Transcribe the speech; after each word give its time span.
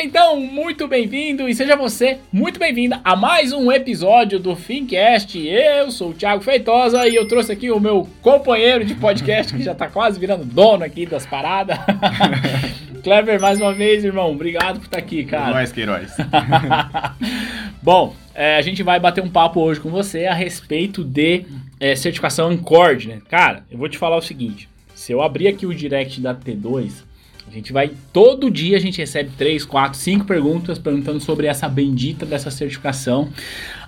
Seja 0.00 0.08
então 0.08 0.40
muito 0.40 0.88
bem-vindo 0.88 1.46
e 1.46 1.54
seja 1.54 1.76
você 1.76 2.18
muito 2.32 2.58
bem-vinda 2.58 3.00
a 3.04 3.14
mais 3.14 3.52
um 3.52 3.70
episódio 3.70 4.38
do 4.38 4.56
Fincast. 4.56 5.38
Eu 5.38 5.90
sou 5.90 6.10
o 6.10 6.14
Thiago 6.14 6.42
Feitosa 6.42 7.06
e 7.06 7.14
eu 7.14 7.28
trouxe 7.28 7.52
aqui 7.52 7.70
o 7.70 7.78
meu 7.78 8.08
companheiro 8.22 8.82
de 8.82 8.94
podcast 8.94 9.54
que 9.54 9.62
já 9.62 9.74
tá 9.74 9.88
quase 9.88 10.18
virando 10.18 10.44
dono 10.44 10.84
aqui 10.84 11.04
das 11.04 11.26
paradas. 11.26 11.76
Clever, 13.04 13.40
mais 13.40 13.60
uma 13.60 13.74
vez, 13.74 14.02
irmão, 14.02 14.30
obrigado 14.30 14.78
por 14.78 14.86
estar 14.86 14.98
aqui, 14.98 15.24
cara. 15.24 15.50
Nós, 15.50 15.70
Queiroz. 15.70 16.16
Bom, 17.82 18.14
é, 18.34 18.56
a 18.56 18.62
gente 18.62 18.82
vai 18.82 18.98
bater 18.98 19.22
um 19.22 19.30
papo 19.30 19.60
hoje 19.60 19.80
com 19.80 19.90
você 19.90 20.24
a 20.24 20.34
respeito 20.34 21.04
de 21.04 21.44
é, 21.78 21.94
certificação 21.94 22.48
Ancord, 22.48 23.06
né? 23.06 23.18
Cara, 23.28 23.64
eu 23.70 23.76
vou 23.76 23.88
te 23.88 23.98
falar 23.98 24.16
o 24.16 24.22
seguinte: 24.22 24.68
se 24.94 25.12
eu 25.12 25.20
abrir 25.20 25.48
aqui 25.48 25.66
o 25.66 25.74
direct 25.74 26.20
da 26.20 26.34
T2, 26.34 27.09
a 27.46 27.50
gente 27.50 27.72
vai. 27.72 27.90
Todo 28.12 28.50
dia 28.50 28.76
a 28.76 28.80
gente 28.80 28.98
recebe 28.98 29.30
3, 29.36 29.64
4, 29.64 29.98
5 29.98 30.24
perguntas 30.24 30.78
perguntando 30.78 31.20
sobre 31.20 31.46
essa 31.46 31.68
bendita 31.68 32.24
dessa 32.24 32.50
certificação. 32.50 33.30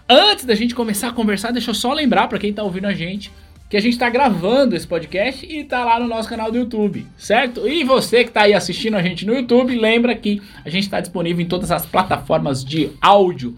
Antes 0.09 0.45
da 0.45 0.55
gente 0.55 0.75
começar 0.75 1.09
a 1.09 1.13
conversar, 1.13 1.53
deixa 1.53 1.71
eu 1.71 1.75
só 1.75 1.93
lembrar 1.93 2.29
para 2.29 2.39
quem 2.39 2.53
tá 2.53 2.63
ouvindo 2.63 2.87
a 2.87 2.93
gente 2.93 3.31
que 3.73 3.77
a 3.79 3.81
gente 3.81 3.97
tá 3.97 4.11
gravando 4.11 4.77
esse 4.77 4.87
podcast 4.87 5.47
e 5.47 5.65
tá 5.65 5.83
lá 5.83 5.99
no 5.99 6.07
nosso 6.07 6.29
canal 6.29 6.53
do 6.53 6.59
YouTube, 6.59 7.07
certo? 7.17 7.67
E 7.67 7.83
você 7.85 8.23
que 8.23 8.31
tá 8.31 8.43
aí 8.43 8.53
assistindo 8.53 8.99
a 8.99 9.03
gente 9.03 9.25
no 9.25 9.35
YouTube, 9.35 9.75
lembra 9.75 10.15
que 10.15 10.43
a 10.63 10.69
gente 10.69 10.91
tá 10.91 11.01
disponível 11.01 11.43
em 11.43 11.49
todas 11.49 11.71
as 11.71 11.87
plataformas 11.87 12.63
de 12.63 12.91
áudio 13.01 13.57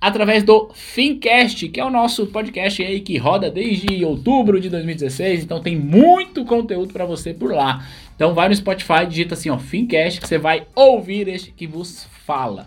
através 0.00 0.42
do 0.42 0.70
Fincast, 0.74 1.68
que 1.68 1.80
é 1.80 1.84
o 1.84 1.90
nosso 1.90 2.26
podcast 2.26 2.82
aí 2.82 3.00
que 3.00 3.16
roda 3.16 3.50
desde 3.50 4.04
outubro 4.04 4.60
de 4.60 4.68
2016, 4.68 5.44
então 5.44 5.60
tem 5.60 5.76
muito 5.76 6.44
conteúdo 6.44 6.92
para 6.92 7.04
você 7.04 7.32
por 7.32 7.52
lá. 7.52 7.86
Então 8.14 8.34
vai 8.34 8.48
no 8.48 8.54
Spotify, 8.54 9.06
digita 9.08 9.34
assim, 9.34 9.50
ó, 9.50 9.58
Fincast, 9.58 10.20
que 10.20 10.28
você 10.28 10.38
vai 10.38 10.64
ouvir 10.74 11.28
este 11.28 11.50
que 11.50 11.66
vos 11.66 12.06
fala. 12.24 12.66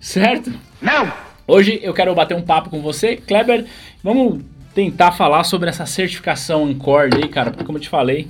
Certo? 0.00 0.52
Não! 0.80 1.12
Hoje 1.46 1.80
eu 1.82 1.92
quero 1.92 2.14
bater 2.14 2.36
um 2.36 2.42
papo 2.42 2.70
com 2.70 2.80
você, 2.80 3.16
Kleber. 3.16 3.66
Vamos 4.02 4.42
tentar 4.74 5.12
falar 5.12 5.44
sobre 5.44 5.68
essa 5.68 5.84
certificação 5.84 6.64
Ancord 6.64 7.16
aí, 7.16 7.28
cara, 7.28 7.50
porque 7.50 7.64
como 7.64 7.78
eu 7.78 7.82
te 7.82 7.88
falei, 7.88 8.28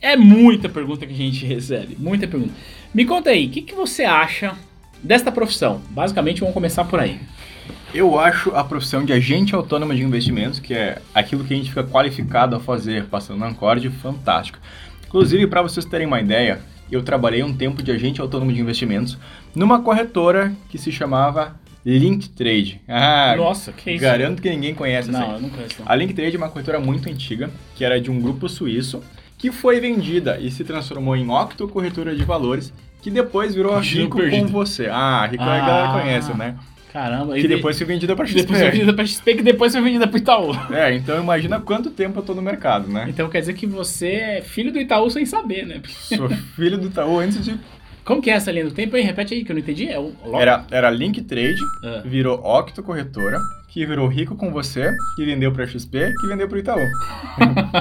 é 0.00 0.16
muita 0.16 0.68
pergunta 0.68 1.06
que 1.06 1.12
a 1.12 1.16
gente 1.16 1.44
recebe, 1.44 1.96
muita 1.98 2.26
pergunta. 2.28 2.54
Me 2.94 3.04
conta 3.04 3.30
aí, 3.30 3.46
o 3.46 3.50
que, 3.50 3.62
que 3.62 3.74
você 3.74 4.04
acha 4.04 4.54
desta 5.02 5.32
profissão? 5.32 5.82
Basicamente, 5.90 6.40
vamos 6.40 6.54
começar 6.54 6.84
por 6.84 7.00
aí. 7.00 7.18
Eu 7.94 8.18
acho 8.18 8.50
a 8.56 8.64
profissão 8.64 9.04
de 9.04 9.12
agente 9.12 9.54
autônomo 9.54 9.94
de 9.94 10.02
investimentos, 10.02 10.58
que 10.58 10.74
é 10.74 11.00
aquilo 11.14 11.44
que 11.44 11.54
a 11.54 11.56
gente 11.56 11.68
fica 11.68 11.84
qualificado 11.84 12.56
a 12.56 12.60
fazer 12.60 13.04
passando 13.04 13.38
na 13.38 13.46
Ancord, 13.46 13.88
fantástica. 14.02 14.58
Inclusive, 15.06 15.46
para 15.46 15.62
vocês 15.62 15.86
terem 15.86 16.04
uma 16.06 16.20
ideia, 16.20 16.58
eu 16.90 17.02
trabalhei 17.04 17.42
um 17.44 17.54
tempo 17.54 17.82
de 17.84 17.92
agente 17.92 18.20
autônomo 18.20 18.52
de 18.52 18.60
investimentos 18.60 19.16
numa 19.54 19.80
corretora 19.80 20.52
que 20.68 20.76
se 20.76 20.90
chamava 20.90 21.54
Linktrade. 21.86 22.80
Ah, 22.88 23.34
Nossa, 23.36 23.70
que 23.70 23.92
isso? 23.92 24.02
Garanto 24.02 24.42
que 24.42 24.50
ninguém 24.50 24.74
conhece 24.74 25.10
essa 25.10 25.18
Não, 25.20 25.34
eu 25.34 25.40
não 25.42 25.50
conheço. 25.50 25.76
não. 25.78 25.90
A 25.90 25.94
Linktrade 25.94 26.34
é 26.34 26.38
uma 26.38 26.48
corretora 26.48 26.80
muito 26.80 27.08
antiga, 27.08 27.48
que 27.76 27.84
era 27.84 28.00
de 28.00 28.10
um 28.10 28.20
grupo 28.20 28.48
suíço, 28.48 29.02
que 29.38 29.52
foi 29.52 29.78
vendida 29.78 30.38
e 30.40 30.50
se 30.50 30.64
transformou 30.64 31.14
em 31.14 31.30
Octo 31.30 31.68
Corretora 31.68 32.16
de 32.16 32.24
Valores, 32.24 32.72
que 33.02 33.10
depois 33.10 33.54
virou 33.54 33.74
a 33.76 33.80
Rico 33.80 34.18
com 34.18 34.46
você. 34.48 34.88
Ah, 34.90 35.26
Rico 35.30 35.42
a 35.44 35.46
Ah. 35.54 35.66
galera 35.66 35.92
conhece, 36.02 36.34
né? 36.36 36.56
Caramba, 36.94 37.34
Que 37.34 37.48
depois 37.48 37.76
foi 37.76 37.86
vendida 37.88 38.14
para 38.14 38.24
XP. 38.24 38.42
depois 38.42 38.60
foi 38.60 38.70
vendida 38.70 38.92
pra 38.94 39.04
XP, 39.04 39.34
que 39.34 39.42
depois 39.42 39.72
foi 39.72 39.82
vendida 39.82 40.06
pro 40.06 40.16
Itaú. 40.16 40.52
É, 40.72 40.94
então 40.94 41.20
imagina 41.20 41.60
quanto 41.60 41.90
tempo 41.90 42.20
eu 42.20 42.22
tô 42.22 42.34
no 42.34 42.40
mercado, 42.40 42.86
né? 42.88 43.06
Então 43.08 43.28
quer 43.28 43.40
dizer 43.40 43.54
que 43.54 43.66
você 43.66 44.10
é 44.12 44.42
filho 44.42 44.70
do 44.72 44.78
Itaú 44.78 45.10
sem 45.10 45.26
saber, 45.26 45.66
né? 45.66 45.82
Sou 45.88 46.28
filho 46.54 46.78
do 46.78 46.86
Itaú 46.86 47.18
antes 47.18 47.44
de... 47.44 47.58
Como 48.04 48.22
que 48.22 48.30
é 48.30 48.34
essa 48.34 48.52
linha 48.52 48.66
do 48.66 48.70
tempo 48.70 48.94
aí? 48.94 49.02
Repete 49.02 49.34
aí 49.34 49.44
que 49.44 49.50
eu 49.50 49.54
não 49.54 49.60
entendi. 49.62 49.88
É 49.88 49.98
o? 49.98 50.12
Era, 50.38 50.64
era 50.70 50.88
Link 50.90 51.20
Trade, 51.22 51.56
Ah. 51.82 52.02
virou 52.04 52.38
Octo 52.38 52.80
Corretora, 52.82 53.40
que 53.68 53.84
virou 53.84 54.06
Rico 54.06 54.36
com 54.36 54.52
você, 54.52 54.92
que 55.16 55.24
vendeu 55.24 55.50
para 55.50 55.66
XP, 55.66 56.12
que 56.20 56.26
vendeu 56.28 56.46
para 56.46 56.58
Itaú. 56.60 56.78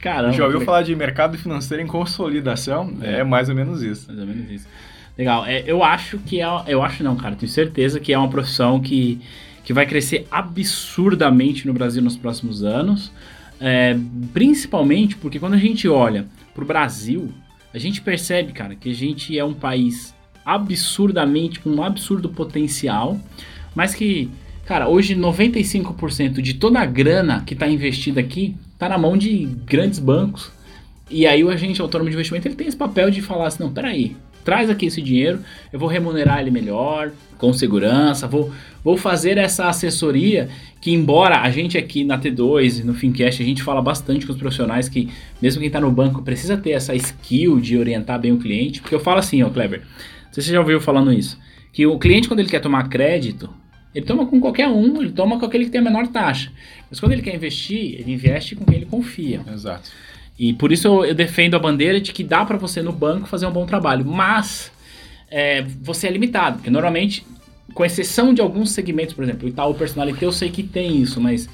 Caramba. 0.00 0.32
Já 0.34 0.44
ouviu 0.44 0.60
falar 0.60 0.82
de 0.82 0.94
mercado 0.94 1.38
financeiro 1.38 1.82
em 1.82 1.86
consolidação? 1.86 2.92
É, 3.00 3.24
mais 3.24 3.48
ou 3.48 3.54
menos 3.54 3.82
isso. 3.82 4.08
Mais 4.08 4.20
ou 4.20 4.26
menos 4.26 4.50
isso. 4.50 4.68
Legal. 5.16 5.46
É, 5.46 5.62
eu 5.66 5.82
acho 5.82 6.18
que 6.18 6.40
é. 6.40 6.46
Eu 6.66 6.82
acho 6.82 7.02
não, 7.02 7.16
cara. 7.16 7.36
Tenho 7.36 7.50
certeza 7.50 8.00
que 8.00 8.12
é 8.12 8.18
uma 8.18 8.28
profissão 8.28 8.80
que, 8.80 9.20
que 9.64 9.72
vai 9.72 9.86
crescer 9.86 10.26
absurdamente 10.30 11.66
no 11.66 11.72
Brasil 11.72 12.02
nos 12.02 12.16
próximos 12.16 12.62
anos. 12.62 13.12
É, 13.60 13.96
principalmente 14.32 15.16
porque 15.16 15.38
quando 15.38 15.54
a 15.54 15.58
gente 15.58 15.88
olha 15.88 16.26
pro 16.54 16.66
Brasil, 16.66 17.32
a 17.72 17.78
gente 17.78 18.00
percebe, 18.00 18.52
cara, 18.52 18.74
que 18.74 18.90
a 18.90 18.94
gente 18.94 19.38
é 19.38 19.44
um 19.44 19.54
país 19.54 20.14
absurdamente, 20.44 21.60
com 21.60 21.70
um 21.70 21.82
absurdo 21.82 22.28
potencial, 22.28 23.18
mas 23.74 23.94
que, 23.94 24.28
cara, 24.66 24.88
hoje 24.88 25.16
95% 25.16 26.42
de 26.42 26.54
toda 26.54 26.80
a 26.80 26.84
grana 26.84 27.42
que 27.46 27.54
está 27.54 27.66
investida 27.66 28.20
aqui 28.20 28.54
tá 28.78 28.88
na 28.88 28.98
mão 28.98 29.16
de 29.16 29.46
grandes 29.64 29.98
bancos. 29.98 30.52
E 31.10 31.26
aí 31.26 31.42
o 31.44 31.50
agente 31.50 31.80
autônomo 31.80 32.10
de 32.10 32.16
investimento 32.16 32.48
ele 32.48 32.54
tem 32.54 32.66
esse 32.66 32.76
papel 32.76 33.10
de 33.10 33.22
falar 33.22 33.46
assim, 33.46 33.62
não, 33.62 33.72
peraí, 33.72 34.16
traz 34.44 34.68
aqui 34.68 34.86
esse 34.86 35.00
dinheiro, 35.00 35.40
eu 35.72 35.78
vou 35.78 35.88
remunerar 35.88 36.40
ele 36.40 36.50
melhor, 36.50 37.10
com 37.38 37.52
segurança, 37.52 38.26
vou, 38.26 38.52
vou 38.82 38.96
fazer 38.96 39.38
essa 39.38 39.68
assessoria 39.68 40.48
que 40.80 40.92
embora 40.92 41.40
a 41.40 41.50
gente 41.50 41.78
aqui 41.78 42.04
na 42.04 42.18
T2 42.18 42.80
e 42.80 42.84
no 42.84 42.94
Fincast, 42.94 43.42
a 43.42 43.46
gente 43.46 43.62
fala 43.62 43.80
bastante 43.80 44.26
com 44.26 44.32
os 44.32 44.38
profissionais 44.38 44.88
que 44.88 45.08
mesmo 45.40 45.60
quem 45.60 45.68
está 45.68 45.80
no 45.80 45.90
banco 45.90 46.22
precisa 46.22 46.56
ter 46.56 46.72
essa 46.72 46.94
skill 46.94 47.58
de 47.58 47.78
orientar 47.78 48.20
bem 48.20 48.32
o 48.32 48.38
cliente, 48.38 48.80
porque 48.80 48.94
eu 48.94 49.00
falo 49.00 49.18
assim, 49.18 49.42
ó 49.42 49.50
sei 49.50 50.42
se 50.42 50.42
você 50.42 50.52
já 50.52 50.60
ouviu 50.60 50.80
falando 50.80 51.12
isso, 51.12 51.38
que 51.72 51.86
o 51.86 51.98
cliente 51.98 52.28
quando 52.28 52.40
ele 52.40 52.48
quer 52.48 52.60
tomar 52.60 52.88
crédito, 52.88 53.48
ele 53.94 54.04
toma 54.04 54.26
com 54.26 54.40
qualquer 54.40 54.68
um, 54.68 55.00
ele 55.00 55.12
toma 55.12 55.38
com 55.38 55.46
aquele 55.46 55.66
que 55.66 55.70
tem 55.70 55.80
a 55.80 55.84
menor 55.84 56.08
taxa. 56.08 56.50
Mas 56.90 56.98
quando 56.98 57.12
ele 57.12 57.22
quer 57.22 57.34
investir, 57.34 58.00
ele 58.00 58.12
investe 58.12 58.56
com 58.56 58.64
quem 58.64 58.76
ele 58.76 58.86
confia. 58.86 59.40
Exato. 59.52 59.90
E 60.38 60.52
por 60.52 60.72
isso 60.72 60.88
eu, 60.88 61.04
eu 61.04 61.14
defendo 61.14 61.54
a 61.54 61.58
bandeira 61.58 62.00
de 62.00 62.12
que 62.12 62.24
dá 62.24 62.44
para 62.44 62.56
você 62.56 62.82
no 62.82 62.92
banco 62.92 63.28
fazer 63.28 63.46
um 63.46 63.52
bom 63.52 63.66
trabalho, 63.66 64.04
mas 64.04 64.72
é, 65.30 65.62
você 65.80 66.08
é 66.08 66.10
limitado, 66.10 66.56
porque 66.56 66.70
normalmente, 66.70 67.24
com 67.72 67.84
exceção 67.84 68.34
de 68.34 68.40
alguns 68.40 68.70
segmentos, 68.70 69.14
por 69.14 69.24
exemplo, 69.24 69.46
o 69.46 69.48
Itaú 69.48 69.74
Personalité 69.74 70.26
eu 70.26 70.32
sei 70.32 70.50
que 70.50 70.62
tem 70.62 71.00
isso, 71.00 71.20
mas 71.20 71.48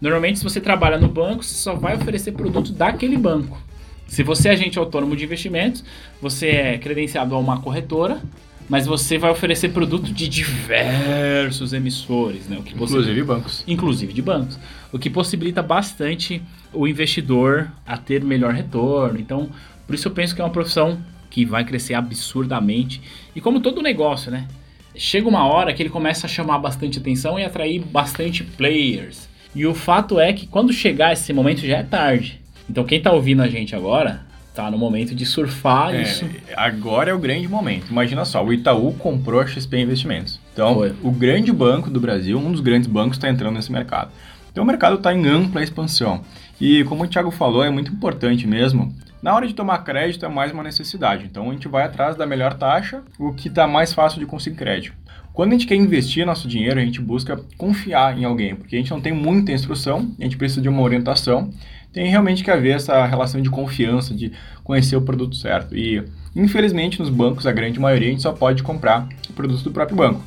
normalmente 0.00 0.38
se 0.38 0.44
você 0.44 0.60
trabalha 0.60 0.98
no 0.98 1.08
banco, 1.08 1.42
você 1.42 1.54
só 1.54 1.74
vai 1.74 1.96
oferecer 1.96 2.32
produto 2.32 2.72
daquele 2.72 3.16
banco. 3.16 3.60
Se 4.06 4.22
você 4.22 4.48
é 4.48 4.52
agente 4.52 4.78
autônomo 4.78 5.16
de 5.16 5.24
investimentos, 5.24 5.82
você 6.20 6.48
é 6.48 6.78
credenciado 6.78 7.34
a 7.34 7.38
uma 7.38 7.60
corretora, 7.60 8.20
mas 8.68 8.86
você 8.86 9.16
vai 9.18 9.30
oferecer 9.30 9.68
produto 9.70 10.12
de 10.12 10.28
diversos 10.28 11.72
emissores, 11.72 12.48
né? 12.48 12.58
O 12.58 12.62
que 12.62 12.74
Inclusive 12.74 13.22
bancos. 13.22 13.64
inclusive 13.66 14.12
de 14.12 14.22
bancos, 14.22 14.58
o 14.92 14.98
que 14.98 15.08
possibilita 15.08 15.62
bastante 15.62 16.42
o 16.72 16.86
investidor 16.88 17.70
a 17.86 17.96
ter 17.96 18.24
melhor 18.24 18.52
retorno. 18.52 19.18
Então, 19.18 19.48
por 19.86 19.94
isso 19.94 20.08
eu 20.08 20.12
penso 20.12 20.34
que 20.34 20.40
é 20.40 20.44
uma 20.44 20.50
profissão 20.50 20.98
que 21.30 21.44
vai 21.44 21.64
crescer 21.64 21.94
absurdamente. 21.94 23.00
E 23.34 23.40
como 23.40 23.60
todo 23.60 23.82
negócio, 23.82 24.30
né? 24.30 24.46
Chega 24.94 25.28
uma 25.28 25.46
hora 25.46 25.74
que 25.74 25.82
ele 25.82 25.90
começa 25.90 26.26
a 26.26 26.28
chamar 26.28 26.58
bastante 26.58 26.98
atenção 26.98 27.38
e 27.38 27.44
atrair 27.44 27.80
bastante 27.80 28.42
players. 28.42 29.28
E 29.54 29.66
o 29.66 29.74
fato 29.74 30.18
é 30.18 30.32
que 30.32 30.46
quando 30.46 30.72
chegar 30.72 31.12
esse 31.12 31.32
momento 31.32 31.60
já 31.60 31.78
é 31.78 31.82
tarde. 31.82 32.40
Então 32.68 32.84
quem 32.84 33.00
tá 33.00 33.12
ouvindo 33.12 33.42
a 33.42 33.48
gente 33.48 33.76
agora 33.76 34.25
tá 34.56 34.70
no 34.70 34.78
momento 34.78 35.14
de 35.14 35.24
surfar 35.26 35.94
É, 35.94 36.02
isso. 36.02 36.24
agora 36.56 37.10
é 37.10 37.14
o 37.14 37.18
grande 37.18 37.46
momento. 37.46 37.90
Imagina 37.90 38.24
só, 38.24 38.44
o 38.44 38.52
Itaú 38.52 38.94
comprou 38.94 39.40
a 39.40 39.46
XP 39.46 39.78
Investimentos. 39.78 40.40
Então, 40.52 40.74
Foi. 40.74 40.94
o 41.02 41.10
grande 41.10 41.52
banco 41.52 41.90
do 41.90 42.00
Brasil, 42.00 42.38
um 42.38 42.50
dos 42.50 42.60
grandes 42.60 42.88
bancos, 42.88 43.16
está 43.18 43.28
entrando 43.28 43.54
nesse 43.54 43.70
mercado. 43.70 44.10
Então, 44.50 44.64
o 44.64 44.66
mercado 44.66 44.96
está 44.96 45.12
em 45.14 45.26
ampla 45.26 45.62
expansão. 45.62 46.22
E, 46.60 46.82
como 46.84 47.04
o 47.04 47.06
Thiago 47.06 47.30
falou, 47.30 47.62
é 47.62 47.68
muito 47.70 47.92
importante 47.92 48.46
mesmo. 48.46 48.92
Na 49.22 49.34
hora 49.34 49.46
de 49.46 49.52
tomar 49.54 49.78
crédito 49.78 50.24
é 50.24 50.28
mais 50.28 50.52
uma 50.52 50.62
necessidade. 50.62 51.24
Então, 51.24 51.50
a 51.50 51.52
gente 51.52 51.68
vai 51.68 51.84
atrás 51.84 52.16
da 52.16 52.26
melhor 52.26 52.54
taxa, 52.54 53.02
o 53.18 53.32
que 53.34 53.48
está 53.48 53.66
mais 53.66 53.92
fácil 53.92 54.18
de 54.20 54.24
conseguir 54.26 54.56
crédito. 54.56 54.94
Quando 55.34 55.50
a 55.50 55.52
gente 55.52 55.66
quer 55.66 55.74
investir 55.74 56.24
nosso 56.24 56.48
dinheiro, 56.48 56.80
a 56.80 56.82
gente 56.82 56.98
busca 57.00 57.38
confiar 57.58 58.16
em 58.18 58.24
alguém, 58.24 58.54
porque 58.54 58.74
a 58.74 58.78
gente 58.78 58.90
não 58.90 59.02
tem 59.02 59.12
muita 59.12 59.52
instrução, 59.52 60.10
a 60.18 60.22
gente 60.24 60.38
precisa 60.38 60.62
de 60.62 60.68
uma 60.70 60.80
orientação, 60.80 61.50
tem 61.96 62.10
realmente 62.10 62.44
que 62.44 62.50
haver 62.50 62.76
essa 62.76 63.06
relação 63.06 63.40
de 63.40 63.48
confiança, 63.48 64.12
de 64.12 64.30
conhecer 64.62 64.96
o 64.96 65.00
produto 65.00 65.34
certo. 65.34 65.74
E, 65.74 66.04
infelizmente, 66.36 67.00
nos 67.00 67.08
bancos, 67.08 67.46
a 67.46 67.52
grande 67.52 67.80
maioria, 67.80 68.08
a 68.08 68.10
gente 68.10 68.20
só 68.20 68.32
pode 68.32 68.62
comprar 68.62 69.08
o 69.30 69.32
produto 69.32 69.62
do 69.62 69.70
próprio 69.70 69.96
banco. 69.96 70.22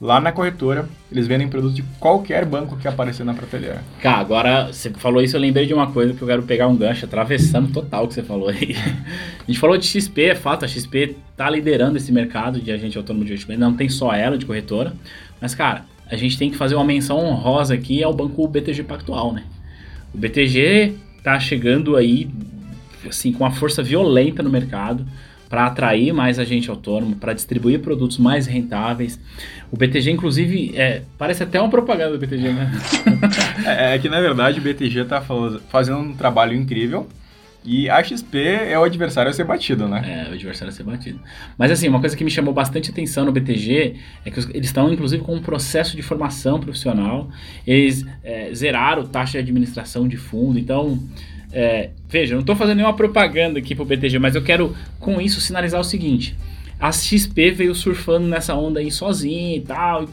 Lá 0.00 0.20
na 0.20 0.32
corretora, 0.32 0.88
eles 1.12 1.28
vendem 1.28 1.46
produtos 1.46 1.76
de 1.76 1.84
qualquer 2.00 2.44
banco 2.44 2.76
que 2.76 2.88
aparecer 2.88 3.22
na 3.22 3.34
prateleira. 3.34 3.84
Cara, 4.00 4.18
agora 4.18 4.72
você 4.72 4.90
falou 4.90 5.22
isso, 5.22 5.36
eu 5.36 5.40
lembrei 5.40 5.64
de 5.64 5.72
uma 5.72 5.92
coisa 5.92 6.12
que 6.12 6.20
eu 6.20 6.26
quero 6.26 6.42
pegar 6.42 6.66
um 6.66 6.74
gancho, 6.74 7.04
atravessando 7.04 7.70
total 7.70 8.06
o 8.06 8.08
que 8.08 8.14
você 8.14 8.24
falou 8.24 8.48
aí. 8.48 8.74
A 8.74 9.46
gente 9.46 9.60
falou 9.60 9.78
de 9.78 9.86
XP, 9.86 10.22
é 10.22 10.34
fato, 10.34 10.64
a 10.64 10.68
XP 10.68 11.14
tá 11.36 11.48
liderando 11.48 11.96
esse 11.98 12.10
mercado 12.10 12.60
de 12.60 12.72
agente 12.72 12.98
autônomo 12.98 13.24
de 13.24 13.30
investimento, 13.30 13.60
não 13.60 13.76
tem 13.76 13.88
só 13.88 14.12
ela 14.12 14.36
de 14.36 14.44
corretora, 14.44 14.92
mas 15.40 15.54
cara, 15.54 15.84
a 16.10 16.16
gente 16.16 16.36
tem 16.36 16.50
que 16.50 16.56
fazer 16.56 16.74
uma 16.74 16.84
menção 16.84 17.16
honrosa 17.18 17.74
aqui 17.74 18.02
ao 18.02 18.12
banco 18.12 18.44
BTG 18.48 18.82
Pactual, 18.82 19.32
né? 19.32 19.44
O 20.12 20.18
BTG 20.18 20.96
tá 21.22 21.38
chegando 21.38 21.96
aí, 21.96 22.28
assim, 23.08 23.32
com 23.32 23.44
uma 23.44 23.52
força 23.52 23.82
violenta 23.82 24.42
no 24.42 24.50
mercado 24.50 25.06
para 25.48 25.66
atrair 25.66 26.14
mais 26.14 26.38
agente 26.38 26.70
autônomo, 26.70 27.14
para 27.16 27.34
distribuir 27.34 27.80
produtos 27.80 28.16
mais 28.16 28.46
rentáveis. 28.46 29.20
O 29.70 29.76
BTG, 29.76 30.10
inclusive, 30.10 30.72
é, 30.74 31.02
parece 31.18 31.42
até 31.42 31.60
uma 31.60 31.68
propaganda 31.68 32.12
do 32.12 32.18
BTG, 32.18 32.52
né? 32.52 32.72
é, 33.66 33.94
é, 33.94 33.98
que, 33.98 34.08
na 34.08 34.18
verdade, 34.18 34.58
o 34.58 34.62
BTG 34.62 35.00
está 35.00 35.20
fazendo 35.68 35.98
um 35.98 36.14
trabalho 36.14 36.54
incrível. 36.54 37.06
E 37.64 37.88
a 37.88 38.02
XP 38.02 38.38
é 38.38 38.78
o 38.78 38.82
adversário 38.82 39.30
a 39.30 39.32
ser 39.32 39.44
batido, 39.44 39.86
né? 39.86 40.24
É, 40.26 40.30
o 40.30 40.34
adversário 40.34 40.72
a 40.72 40.74
ser 40.74 40.82
batido. 40.82 41.20
Mas 41.56 41.70
assim, 41.70 41.88
uma 41.88 42.00
coisa 42.00 42.16
que 42.16 42.24
me 42.24 42.30
chamou 42.30 42.52
bastante 42.52 42.90
atenção 42.90 43.24
no 43.24 43.30
BTG 43.30 43.96
é 44.24 44.30
que 44.30 44.40
eles 44.50 44.66
estão, 44.66 44.92
inclusive, 44.92 45.22
com 45.22 45.34
um 45.34 45.40
processo 45.40 45.94
de 45.94 46.02
formação 46.02 46.58
profissional. 46.58 47.30
Eles 47.64 48.04
é, 48.24 48.52
zeraram 48.52 49.06
taxa 49.06 49.32
de 49.32 49.38
administração 49.38 50.08
de 50.08 50.16
fundo. 50.16 50.58
Então, 50.58 50.98
é, 51.52 51.90
veja, 52.08 52.34
não 52.34 52.40
estou 52.40 52.56
fazendo 52.56 52.76
nenhuma 52.76 52.96
propaganda 52.96 53.58
aqui 53.58 53.74
pro 53.74 53.84
BTG, 53.84 54.18
mas 54.18 54.34
eu 54.34 54.42
quero 54.42 54.74
com 54.98 55.20
isso 55.20 55.40
sinalizar 55.40 55.80
o 55.80 55.84
seguinte: 55.84 56.36
a 56.80 56.90
XP 56.90 57.52
veio 57.52 57.74
surfando 57.76 58.26
nessa 58.26 58.56
onda 58.56 58.80
aí 58.80 58.90
sozinha 58.90 59.56
e 59.56 59.60
tal. 59.60 60.08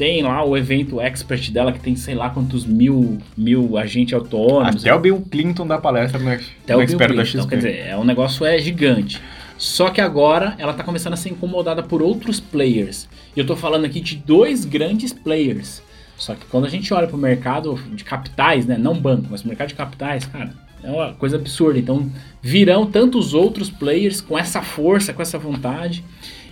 Tem 0.00 0.22
lá 0.22 0.42
o 0.42 0.56
evento 0.56 0.98
expert 0.98 1.50
dela 1.50 1.72
que 1.72 1.78
tem 1.78 1.94
sei 1.94 2.14
lá 2.14 2.30
quantos 2.30 2.64
mil, 2.64 3.18
mil 3.36 3.76
agentes 3.76 4.14
autônomos. 4.14 4.80
Até 4.80 4.94
o 4.94 4.98
Bill 4.98 5.20
Clinton 5.30 5.66
da 5.66 5.76
palestra 5.76 6.18
no, 6.18 6.30
Até 6.30 6.72
no 6.72 6.78
o 6.78 6.82
expert 6.82 7.14
da 7.14 7.22
XP. 7.22 7.36
Então, 7.36 7.46
quer 7.46 7.56
dizer, 7.56 7.86
é, 7.86 7.94
o 7.98 8.02
negócio 8.02 8.46
é 8.46 8.58
gigante. 8.58 9.20
Só 9.58 9.90
que 9.90 10.00
agora 10.00 10.54
ela 10.56 10.72
está 10.72 10.82
começando 10.82 11.12
a 11.12 11.16
ser 11.16 11.28
incomodada 11.28 11.82
por 11.82 12.00
outros 12.00 12.40
players. 12.40 13.10
E 13.36 13.40
eu 13.40 13.42
estou 13.42 13.58
falando 13.58 13.84
aqui 13.84 14.00
de 14.00 14.16
dois 14.16 14.64
grandes 14.64 15.12
players. 15.12 15.82
Só 16.16 16.34
que 16.34 16.46
quando 16.46 16.64
a 16.64 16.70
gente 16.70 16.94
olha 16.94 17.06
para 17.06 17.16
o 17.16 17.20
mercado 17.20 17.78
de 17.92 18.02
capitais, 18.02 18.64
né, 18.64 18.78
não 18.78 18.94
banco, 18.94 19.26
mas 19.30 19.42
o 19.42 19.48
mercado 19.48 19.68
de 19.68 19.74
capitais, 19.74 20.24
cara, 20.24 20.54
é 20.82 20.90
uma 20.90 21.12
coisa 21.12 21.36
absurda. 21.36 21.78
Então 21.78 22.10
virão 22.40 22.86
tantos 22.86 23.34
outros 23.34 23.68
players 23.68 24.22
com 24.22 24.38
essa 24.38 24.62
força, 24.62 25.12
com 25.12 25.20
essa 25.20 25.38
vontade, 25.38 26.02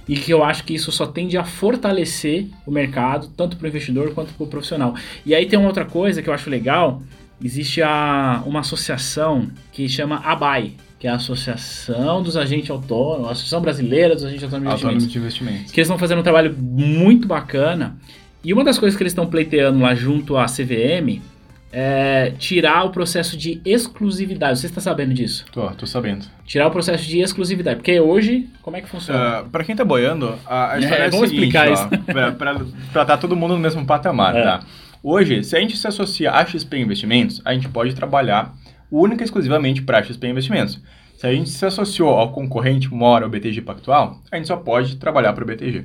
e 0.09 0.17
que 0.17 0.33
eu 0.33 0.43
acho 0.43 0.65
que 0.65 0.75
isso 0.75 0.91
só 0.91 1.07
tende 1.07 1.37
a 1.37 1.45
fortalecer 1.45 2.47
o 2.65 2.71
mercado, 2.71 3.29
tanto 3.37 3.57
para 3.57 3.67
o 3.67 3.69
investidor 3.69 4.15
quanto 4.15 4.33
para 4.33 4.45
o 4.45 4.47
profissional. 4.47 4.95
E 5.27 5.35
aí 5.35 5.47
tem 5.47 5.59
uma 5.59 5.69
outra 5.69 5.85
coisa 5.85 6.23
que 6.23 6.31
eu 6.31 6.35
acho 6.35 6.49
legal: 6.49 7.03
existe 7.45 7.83
a, 7.83 8.43
uma 8.47 8.61
associação 8.61 9.49
que 9.71 9.89
chama 9.89 10.17
ABAI, 10.25 10.73
que 10.99 11.07
é 11.07 11.11
a 11.11 11.17
Associação 11.17 12.23
dos 12.23 12.37
Agentes 12.37 12.71
Autônomos, 12.71 13.29
a 13.29 13.33
Associação 13.33 13.61
Brasileira 13.61 14.15
dos 14.15 14.25
Agentes 14.25 14.45
Autônomos 14.45 14.81
de 14.81 14.87
Investimentos. 14.87 15.13
de 15.13 15.19
Investimentos. 15.19 15.73
Que 15.73 15.81
eles 15.81 15.87
estão 15.87 15.99
fazendo 15.99 16.21
um 16.21 16.25
trabalho 16.25 16.57
muito 16.59 17.29
bacana. 17.29 17.97
E 18.43 18.53
uma 18.53 18.65
das 18.65 18.79
coisas 18.79 18.97
que 18.97 19.03
eles 19.03 19.13
estão 19.13 19.27
pleiteando 19.27 19.81
lá 19.81 19.95
junto 19.95 20.37
à 20.37 20.47
CVM 20.47 21.21
é, 21.70 22.32
tirar 22.38 22.85
o 22.85 22.91
processo 22.91 23.37
de 23.37 23.61
exclusividade. 23.65 24.59
Você 24.59 24.67
está 24.67 24.81
sabendo 24.81 25.12
disso? 25.12 25.44
Tô, 25.53 25.69
tô 25.70 25.87
sabendo. 25.87 26.26
Tirar 26.44 26.67
o 26.67 26.70
processo 26.70 27.05
de 27.05 27.20
exclusividade. 27.20 27.76
Porque 27.76 28.00
hoje, 28.00 28.49
como 28.62 28.76
é 28.76 28.81
que 28.81 28.88
funciona? 28.88 29.43
Uh, 29.43 29.50
para 29.50 29.65
quem 29.65 29.76
tá 29.76 29.85
boiando, 29.85 30.38
a, 30.47 30.73
a 30.73 30.79
história 30.79 31.03
é, 31.03 31.06
é 31.06 31.11
vamos 31.11 31.29
seguinte, 31.29 31.56
explicar 31.56 31.69
ó, 31.69 31.73
isso. 31.73 31.88
Para 32.38 32.53
estar 32.53 33.05
tá 33.05 33.17
todo 33.17 33.37
mundo 33.37 33.55
no 33.55 33.61
mesmo 33.61 33.85
patamar, 33.85 34.35
é. 34.35 34.43
tá? 34.43 34.61
Hoje, 35.03 35.44
se 35.44 35.56
a 35.56 35.61
gente 35.61 35.76
se 35.76 35.87
associa 35.87 36.32
a 36.32 36.44
XP 36.44 36.79
Investimentos, 36.79 37.41
a 37.44 37.53
gente 37.53 37.69
pode 37.69 37.94
trabalhar 37.94 38.55
única 38.91 39.23
e 39.23 39.25
exclusivamente 39.25 39.82
para 39.82 40.03
XP 40.03 40.26
Investimentos. 40.26 40.81
Se 41.17 41.26
a 41.26 41.32
gente 41.32 41.50
se 41.50 41.67
associou 41.67 42.11
ao 42.11 42.32
concorrente 42.32 42.93
Mora 42.93 43.25
ou 43.25 43.31
BTG 43.31 43.61
Pactual, 43.62 44.21
a 44.31 44.37
gente 44.37 44.47
só 44.47 44.56
pode 44.56 44.97
trabalhar 44.97 45.32
para 45.32 45.44
o 45.44 45.47
BTG. 45.47 45.85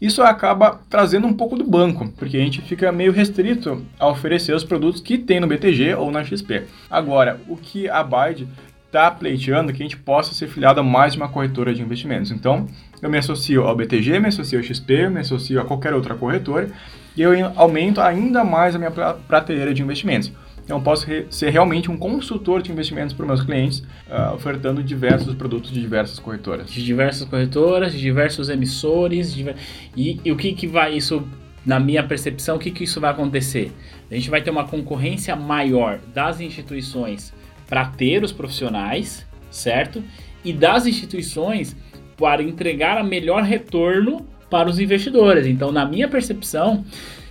Isso 0.00 0.22
acaba 0.22 0.80
trazendo 0.88 1.26
um 1.26 1.32
pouco 1.32 1.56
do 1.56 1.64
banco, 1.64 2.08
porque 2.16 2.36
a 2.36 2.40
gente 2.40 2.62
fica 2.62 2.90
meio 2.90 3.12
restrito 3.12 3.84
a 3.98 4.08
oferecer 4.08 4.54
os 4.54 4.64
produtos 4.64 5.00
que 5.00 5.18
tem 5.18 5.40
no 5.40 5.46
BTG 5.46 5.94
ou 5.94 6.10
na 6.10 6.24
XP. 6.24 6.62
Agora, 6.90 7.38
o 7.46 7.56
que 7.56 7.88
a 7.88 8.02
Bide 8.02 8.48
está 8.86 9.10
pleiteando 9.10 9.70
é 9.70 9.74
que 9.74 9.82
a 9.82 9.86
gente 9.86 9.98
possa 9.98 10.34
ser 10.34 10.48
filiado 10.48 10.80
a 10.80 10.82
mais 10.82 11.12
de 11.12 11.18
uma 11.18 11.28
corretora 11.28 11.74
de 11.74 11.82
investimentos. 11.82 12.30
Então, 12.30 12.66
eu 13.02 13.10
me 13.10 13.18
associo 13.18 13.64
ao 13.64 13.76
BTG, 13.76 14.18
me 14.18 14.28
associo 14.28 14.58
ao 14.58 14.64
XP, 14.64 15.08
me 15.08 15.20
associo 15.20 15.60
a 15.60 15.64
qualquer 15.64 15.94
outra 15.94 16.14
corretora 16.14 16.70
e 17.16 17.22
eu 17.22 17.32
aumento 17.56 18.00
ainda 18.00 18.42
mais 18.42 18.74
a 18.74 18.78
minha 18.78 18.90
prateleira 18.90 19.74
de 19.74 19.82
investimentos. 19.82 20.32
Então, 20.70 20.78
eu 20.78 20.84
posso 20.84 21.04
ser 21.30 21.50
realmente 21.50 21.90
um 21.90 21.96
consultor 21.96 22.62
de 22.62 22.70
investimentos 22.70 23.12
para 23.12 23.26
meus 23.26 23.42
clientes, 23.42 23.80
uh, 24.08 24.32
ofertando 24.36 24.84
diversos 24.84 25.34
produtos 25.34 25.72
de 25.72 25.80
diversas 25.80 26.20
corretoras. 26.20 26.70
De 26.70 26.84
diversas 26.84 27.26
corretoras, 27.28 27.92
de 27.92 27.98
diversos 27.98 28.48
emissores. 28.48 29.34
De... 29.34 29.52
E, 29.96 30.20
e, 30.24 30.30
o 30.30 30.36
que, 30.36 30.52
que 30.52 30.68
vai 30.68 30.96
isso, 30.96 31.26
na 31.66 31.80
minha 31.80 32.04
percepção, 32.04 32.54
o 32.54 32.58
que, 32.60 32.70
que 32.70 32.84
isso 32.84 33.00
vai 33.00 33.10
acontecer? 33.10 33.72
A 34.08 34.14
gente 34.14 34.30
vai 34.30 34.42
ter 34.42 34.50
uma 34.52 34.64
concorrência 34.64 35.34
maior 35.34 35.98
das 36.14 36.40
instituições 36.40 37.34
para 37.68 37.86
ter 37.86 38.22
os 38.22 38.30
profissionais, 38.30 39.26
certo? 39.50 40.00
E 40.44 40.52
das 40.52 40.86
instituições 40.86 41.76
para 42.16 42.44
entregar 42.44 42.96
a 42.96 43.02
melhor 43.02 43.42
retorno 43.42 44.24
para 44.48 44.70
os 44.70 44.78
investidores. 44.78 45.48
Então, 45.48 45.72
na 45.72 45.84
minha 45.84 46.06
percepção, 46.06 46.84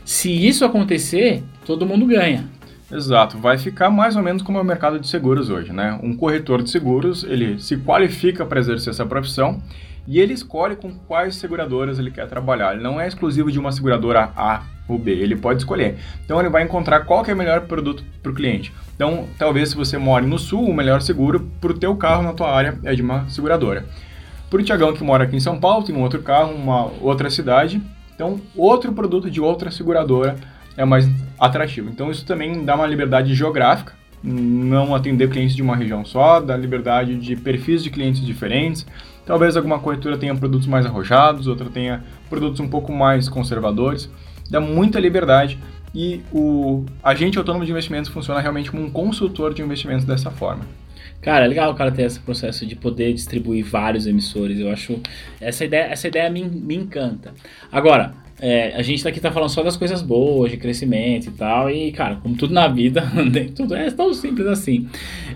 se 0.03 0.29
isso 0.29 0.65
acontecer, 0.65 1.41
todo 1.65 1.85
mundo 1.85 2.05
ganha. 2.05 2.58
Exato, 2.91 3.37
vai 3.37 3.57
ficar 3.57 3.91
mais 3.91 4.15
ou 4.15 4.23
menos 4.23 4.41
como 4.41 4.57
é 4.57 4.61
o 4.61 4.65
mercado 4.65 4.99
de 4.99 5.07
seguros 5.07 5.49
hoje, 5.51 5.71
né? 5.71 5.99
Um 6.01 6.15
corretor 6.15 6.63
de 6.63 6.71
seguros, 6.71 7.23
ele 7.23 7.59
se 7.59 7.77
qualifica 7.77 8.43
para 8.43 8.59
exercer 8.59 8.89
essa 8.89 9.05
profissão 9.05 9.61
e 10.07 10.19
ele 10.19 10.33
escolhe 10.33 10.75
com 10.75 10.91
quais 11.07 11.35
seguradoras 11.35 11.99
ele 11.99 12.09
quer 12.09 12.27
trabalhar. 12.27 12.73
Ele 12.73 12.81
não 12.81 12.99
é 12.99 13.07
exclusivo 13.07 13.51
de 13.51 13.59
uma 13.59 13.71
seguradora 13.71 14.31
A 14.35 14.63
ou 14.87 14.97
B, 14.97 15.11
ele 15.11 15.35
pode 15.35 15.59
escolher. 15.59 15.97
Então 16.25 16.39
ele 16.39 16.49
vai 16.49 16.63
encontrar 16.63 17.01
qual 17.01 17.23
que 17.23 17.29
é 17.29 17.33
o 17.35 17.37
melhor 17.37 17.61
produto 17.61 18.03
para 18.23 18.31
o 18.31 18.35
cliente. 18.35 18.73
Então, 18.95 19.27
talvez 19.37 19.69
se 19.69 19.75
você 19.75 19.95
mora 19.95 20.25
no 20.25 20.39
sul, 20.39 20.67
o 20.67 20.73
melhor 20.73 20.99
seguro 21.03 21.47
para 21.61 21.71
o 21.71 21.77
teu 21.77 21.95
carro 21.95 22.23
na 22.23 22.33
tua 22.33 22.51
área 22.51 22.79
é 22.83 22.95
de 22.95 23.03
uma 23.03 23.29
seguradora. 23.29 23.85
Para 24.49 24.59
o 24.59 24.63
Tiagão 24.63 24.93
que 24.93 25.03
mora 25.03 25.25
aqui 25.25 25.35
em 25.35 25.39
São 25.39 25.59
Paulo, 25.59 25.85
tem 25.85 25.95
um 25.95 26.01
outro 26.01 26.23
carro, 26.23 26.55
uma 26.55 26.91
outra 27.01 27.29
cidade, 27.29 27.79
então 28.15 28.41
outro 28.55 28.91
produto 28.93 29.29
de 29.29 29.39
outra 29.39 29.69
seguradora 29.69 30.35
é 30.77 30.85
mais 30.85 31.09
atrativo. 31.39 31.89
Então 31.89 32.11
isso 32.11 32.25
também 32.25 32.63
dá 32.63 32.75
uma 32.75 32.87
liberdade 32.87 33.33
geográfica, 33.33 33.93
não 34.23 34.93
atender 34.93 35.29
clientes 35.29 35.55
de 35.55 35.61
uma 35.61 35.75
região 35.75 36.03
só, 36.03 36.39
dá 36.39 36.55
liberdade 36.57 37.15
de 37.15 37.35
perfis 37.35 37.83
de 37.83 37.89
clientes 37.89 38.25
diferentes. 38.25 38.85
Talvez 39.25 39.55
alguma 39.55 39.79
corretora 39.79 40.17
tenha 40.17 40.35
produtos 40.35 40.67
mais 40.67 40.85
arrojados, 40.85 41.47
outra 41.47 41.69
tenha 41.69 42.03
produtos 42.29 42.59
um 42.59 42.67
pouco 42.67 42.91
mais 42.91 43.29
conservadores. 43.29 44.09
Dá 44.49 44.59
muita 44.59 44.99
liberdade 44.99 45.59
e 45.93 46.21
o 46.31 46.85
agente 47.03 47.37
autônomo 47.37 47.65
de 47.65 47.71
investimentos 47.71 48.09
funciona 48.09 48.39
realmente 48.39 48.71
como 48.71 48.83
um 48.83 48.89
consultor 48.89 49.53
de 49.53 49.61
investimentos 49.61 50.05
dessa 50.05 50.31
forma. 50.31 50.65
Cara, 51.21 51.45
é 51.45 51.47
legal 51.47 51.71
o 51.71 51.75
cara 51.75 51.91
ter 51.91 52.03
esse 52.03 52.19
processo 52.19 52.65
de 52.65 52.75
poder 52.75 53.13
distribuir 53.13 53.65
vários 53.65 54.07
emissores. 54.07 54.59
Eu 54.59 54.71
acho. 54.71 54.99
Essa 55.41 55.65
ideia, 55.65 55.83
essa 55.83 56.07
ideia 56.07 56.29
me, 56.29 56.43
me 56.43 56.75
encanta. 56.75 57.33
Agora, 57.71 58.13
é, 58.41 58.73
a 58.73 58.81
gente 58.81 59.05
aqui 59.05 59.19
tá 59.19 59.31
falando 59.31 59.49
só 59.49 59.61
das 59.61 59.75
coisas 59.75 60.01
boas, 60.01 60.49
de 60.49 60.57
crescimento 60.57 61.27
e 61.27 61.31
tal, 61.31 61.69
e, 61.69 61.91
cara, 61.91 62.15
como 62.15 62.35
tudo 62.35 62.53
na 62.53 62.67
vida, 62.69 63.03
tudo 63.53 63.75
é 63.75 63.91
tão 63.91 64.13
simples 64.13 64.47
assim. 64.47 64.87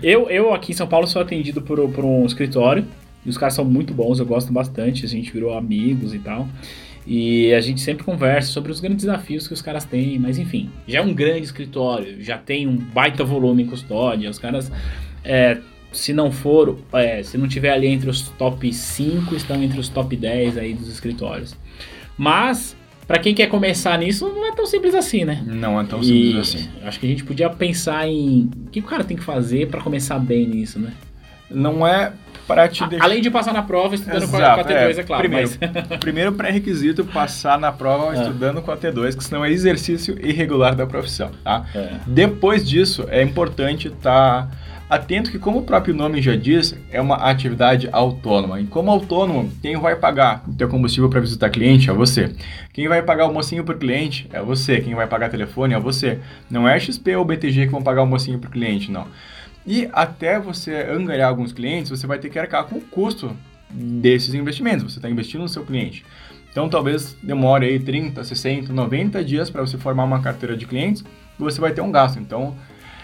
Eu, 0.02 0.30
eu 0.30 0.54
aqui 0.54 0.72
em 0.72 0.74
São 0.74 0.86
Paulo 0.86 1.06
sou 1.06 1.20
atendido 1.20 1.60
por, 1.60 1.78
por 1.90 2.04
um 2.04 2.24
escritório, 2.24 2.86
e 3.24 3.28
os 3.28 3.36
caras 3.36 3.54
são 3.54 3.64
muito 3.64 3.92
bons, 3.92 4.18
eu 4.18 4.26
gosto 4.26 4.52
bastante, 4.52 5.04
a 5.04 5.08
gente 5.08 5.30
virou 5.30 5.56
amigos 5.56 6.14
e 6.14 6.18
tal. 6.18 6.48
E 7.06 7.52
a 7.52 7.60
gente 7.60 7.82
sempre 7.82 8.02
conversa 8.02 8.50
sobre 8.50 8.72
os 8.72 8.80
grandes 8.80 9.04
desafios 9.04 9.46
que 9.46 9.52
os 9.52 9.60
caras 9.60 9.84
têm, 9.84 10.18
mas 10.18 10.38
enfim, 10.38 10.70
já 10.88 11.00
é 11.00 11.02
um 11.02 11.12
grande 11.12 11.42
escritório, 11.42 12.22
já 12.22 12.38
tem 12.38 12.66
um 12.66 12.76
baita 12.76 13.22
volume 13.22 13.64
em 13.64 13.66
custódia, 13.66 14.30
os 14.30 14.38
caras, 14.38 14.72
é, 15.22 15.58
se 15.94 16.12
não 16.12 16.30
for, 16.30 16.78
é, 16.92 17.22
se 17.22 17.38
não 17.38 17.48
tiver 17.48 17.70
ali 17.70 17.86
entre 17.86 18.10
os 18.10 18.22
top 18.22 18.72
5, 18.72 19.34
estão 19.34 19.62
entre 19.62 19.78
os 19.80 19.88
top 19.88 20.14
10 20.16 20.58
aí 20.58 20.74
dos 20.74 20.88
escritórios. 20.88 21.56
Mas 22.16 22.76
para 23.06 23.18
quem 23.18 23.34
quer 23.34 23.48
começar 23.48 23.98
nisso, 23.98 24.28
não 24.28 24.46
é 24.46 24.52
tão 24.52 24.66
simples 24.66 24.94
assim, 24.94 25.24
né? 25.24 25.42
Não 25.46 25.80
é 25.80 25.84
tão 25.84 26.02
simples 26.02 26.36
assim. 26.36 26.68
Acho 26.82 26.98
que 26.98 27.06
a 27.06 27.08
gente 27.08 27.24
podia 27.24 27.50
pensar 27.50 28.08
em 28.08 28.50
o 28.66 28.70
que 28.70 28.80
o 28.80 28.84
cara 28.84 29.04
tem 29.04 29.16
que 29.16 29.22
fazer 29.22 29.68
para 29.68 29.80
começar 29.80 30.18
bem 30.18 30.46
nisso, 30.46 30.78
né? 30.78 30.92
Não 31.50 31.86
é 31.86 32.12
para 32.46 32.68
te 32.68 32.86
deixar... 32.86 33.04
Além 33.04 33.20
de 33.20 33.30
passar 33.30 33.52
na 33.52 33.62
prova 33.62 33.94
estudando 33.94 34.22
Exato, 34.22 34.62
com 34.62 34.68
a 34.68 34.72
T2, 34.72 34.96
é, 34.96 35.00
é 35.00 35.02
claro. 35.02 35.22
Primeiro, 35.22 35.50
mas... 35.60 35.98
primeiro 36.00 36.32
pré-requisito, 36.32 37.04
passar 37.04 37.58
na 37.58 37.72
prova 37.72 38.16
é. 38.16 38.20
estudando 38.20 38.62
com 38.62 38.70
a 38.70 38.76
T2, 38.76 39.16
que 39.16 39.24
senão 39.24 39.44
é 39.44 39.50
exercício 39.50 40.16
irregular 40.24 40.74
da 40.74 40.86
profissão, 40.86 41.30
tá? 41.42 41.64
É. 41.74 41.94
Depois 42.06 42.66
disso, 42.66 43.06
é 43.08 43.22
importante 43.22 43.88
estar... 43.88 44.48
Tá 44.48 44.74
atento 44.88 45.30
que, 45.30 45.38
como 45.38 45.58
o 45.58 45.62
próprio 45.62 45.94
nome 45.94 46.20
já 46.20 46.36
diz, 46.36 46.76
é 46.90 47.00
uma 47.00 47.16
atividade 47.16 47.88
autônoma. 47.90 48.60
E 48.60 48.66
como 48.66 48.90
autônomo, 48.90 49.50
quem 49.62 49.76
vai 49.76 49.96
pagar 49.96 50.44
o 50.46 50.52
teu 50.52 50.68
combustível 50.68 51.08
para 51.08 51.20
visitar 51.20 51.50
cliente 51.50 51.90
é 51.90 51.92
você. 51.92 52.34
Quem 52.72 52.88
vai 52.88 53.02
pagar 53.02 53.26
o 53.26 53.32
mocinho 53.32 53.64
por 53.64 53.76
cliente 53.76 54.28
é 54.32 54.40
você. 54.40 54.80
Quem 54.80 54.94
vai 54.94 55.06
pagar 55.06 55.30
telefone 55.30 55.74
é 55.74 55.80
você. 55.80 56.18
Não 56.50 56.68
é 56.68 56.78
XP 56.78 57.16
ou 57.16 57.24
BTG 57.24 57.66
que 57.66 57.72
vão 57.72 57.82
pagar 57.82 58.02
o 58.02 58.06
mocinho 58.06 58.38
por 58.38 58.50
cliente, 58.50 58.90
não. 58.90 59.06
E 59.66 59.88
até 59.92 60.38
você 60.38 60.74
angariar 60.82 61.28
alguns 61.28 61.52
clientes, 61.52 61.90
você 61.90 62.06
vai 62.06 62.18
ter 62.18 62.28
que 62.28 62.38
arcar 62.38 62.64
com 62.64 62.76
o 62.76 62.80
custo 62.80 63.34
desses 63.70 64.34
investimentos. 64.34 64.92
Você 64.92 64.98
está 64.98 65.08
investindo 65.08 65.42
no 65.42 65.48
seu 65.48 65.64
cliente. 65.64 66.04
Então, 66.50 66.68
talvez 66.68 67.16
demore 67.22 67.66
aí 67.66 67.80
30, 67.80 68.22
60, 68.22 68.72
90 68.72 69.24
dias 69.24 69.50
para 69.50 69.60
você 69.62 69.76
formar 69.76 70.04
uma 70.04 70.22
carteira 70.22 70.56
de 70.56 70.66
clientes 70.66 71.02
e 71.02 71.42
você 71.42 71.60
vai 71.60 71.72
ter 71.72 71.80
um 71.80 71.90
gasto. 71.90 72.20
Então, 72.20 72.54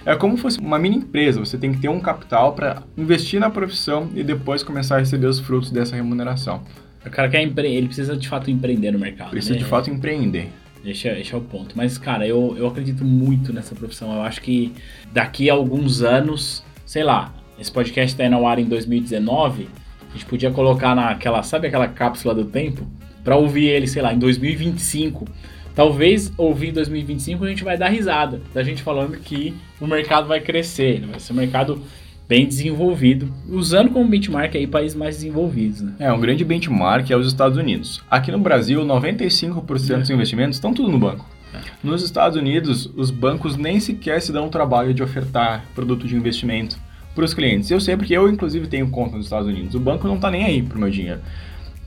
é 0.07 0.15
como 0.15 0.37
se 0.37 0.43
fosse 0.43 0.61
uma 0.61 0.79
mini 0.79 0.99
empresa. 0.99 1.41
Você 1.41 1.59
tem 1.59 1.73
que 1.73 1.81
ter 1.81 1.89
um 1.89 1.99
capital 1.99 2.53
para 2.53 2.83
investir 2.97 3.41
na 3.41 3.51
profissão 3.51 4.09
e 4.15 4.23
depois 4.23 4.63
começar 4.63 4.97
a 4.97 4.99
receber 5.01 5.27
os 5.27 5.41
frutos 5.41 5.71
dessa 5.71 5.97
remuneração. 5.97 6.63
O 7.05 7.11
cara 7.11 7.29
quer 7.29 7.43
empre... 7.43 7.75
ele 7.75 7.87
precisa 7.87 8.17
de 8.17 8.29
fato 8.29 8.51
empreender 8.51 8.93
no 8.93 8.99
mercado. 8.99 9.31
Precisa 9.31 9.55
né? 9.55 9.59
de 9.59 9.65
fato 9.65 9.91
empreender. 9.91 10.51
Esse 10.85 11.09
é, 11.09 11.21
esse 11.21 11.35
é 11.35 11.37
o 11.37 11.41
ponto. 11.41 11.77
Mas, 11.77 11.99
cara, 11.99 12.27
eu, 12.27 12.55
eu 12.57 12.67
acredito 12.67 13.05
muito 13.05 13.53
nessa 13.53 13.75
profissão. 13.75 14.13
Eu 14.15 14.23
acho 14.23 14.41
que 14.41 14.73
daqui 15.13 15.51
a 15.51 15.55
alguns 15.55 16.03
anos, 16.03 16.65
sei 16.87 17.05
lá, 17.05 17.35
esse 17.59 17.71
podcast 17.71 18.15
está 18.15 18.29
no 18.29 18.47
ar 18.47 18.59
em 18.59 18.65
2019, 18.65 19.69
a 20.09 20.13
gente 20.13 20.27
podia 20.27 20.51
colocar 20.51 20.95
naquela, 20.95 21.43
sabe 21.43 21.69
aquela 21.69 21.87
cápsula 21.87 22.35
do 22.35 22.45
tempo? 22.45 22.87
Para 23.23 23.37
ouvir 23.37 23.67
ele, 23.67 23.87
sei 23.87 24.03
lá, 24.03 24.13
em 24.13 24.19
2025. 24.19 25.27
Talvez 25.75 26.33
ouvir 26.37 26.71
em 26.71 26.73
2025 26.73 27.45
a 27.45 27.49
gente 27.49 27.63
vai 27.63 27.79
dar 27.79 27.89
risada 27.89 28.41
da 28.53 28.63
gente 28.63 28.83
falando 28.83 29.17
que 29.19 29.55
o 29.81 29.87
mercado 29.87 30.27
vai 30.27 30.41
crescer, 30.41 31.01
vai 31.07 31.21
ser 31.21 31.33
um 31.33 31.37
mercado 31.37 31.83
bem 32.31 32.47
desenvolvido, 32.47 33.29
usando 33.49 33.91
como 33.91 34.09
benchmark 34.09 34.55
aí 34.55 34.65
países 34.65 34.97
mais 34.97 35.17
desenvolvidos. 35.17 35.81
Né? 35.81 35.95
É, 35.99 36.13
um 36.13 36.21
grande 36.21 36.45
benchmark 36.45 37.11
é 37.11 37.17
os 37.17 37.27
Estados 37.27 37.59
Unidos. 37.59 38.01
Aqui 38.09 38.31
no 38.31 38.39
Brasil, 38.39 38.81
95% 38.85 39.91
é. 39.91 39.99
dos 39.99 40.11
investimentos 40.11 40.57
estão 40.57 40.73
tudo 40.73 40.93
no 40.93 40.99
banco. 40.99 41.27
É. 41.53 41.59
Nos 41.83 42.05
Estados 42.05 42.39
Unidos, 42.39 42.89
os 42.95 43.11
bancos 43.11 43.57
nem 43.57 43.81
sequer 43.81 44.23
se 44.23 44.31
dão 44.31 44.47
o 44.47 44.49
trabalho 44.49 44.95
de 44.95 45.03
ofertar 45.03 45.65
produto 45.75 46.07
de 46.07 46.15
investimento 46.15 46.79
para 47.17 47.25
os 47.25 47.35
clientes. 47.35 47.69
Eu 47.69 47.81
sei 47.81 47.97
porque 47.97 48.17
eu, 48.17 48.29
inclusive, 48.29 48.69
tenho 48.69 48.89
conta 48.91 49.17
nos 49.17 49.27
Estados 49.27 49.49
Unidos. 49.49 49.75
O 49.75 49.81
banco 49.81 50.07
não 50.07 50.15
está 50.15 50.31
nem 50.31 50.45
aí 50.45 50.63
para 50.63 50.77
o 50.77 50.81
meu 50.81 50.89
dinheiro. 50.89 51.21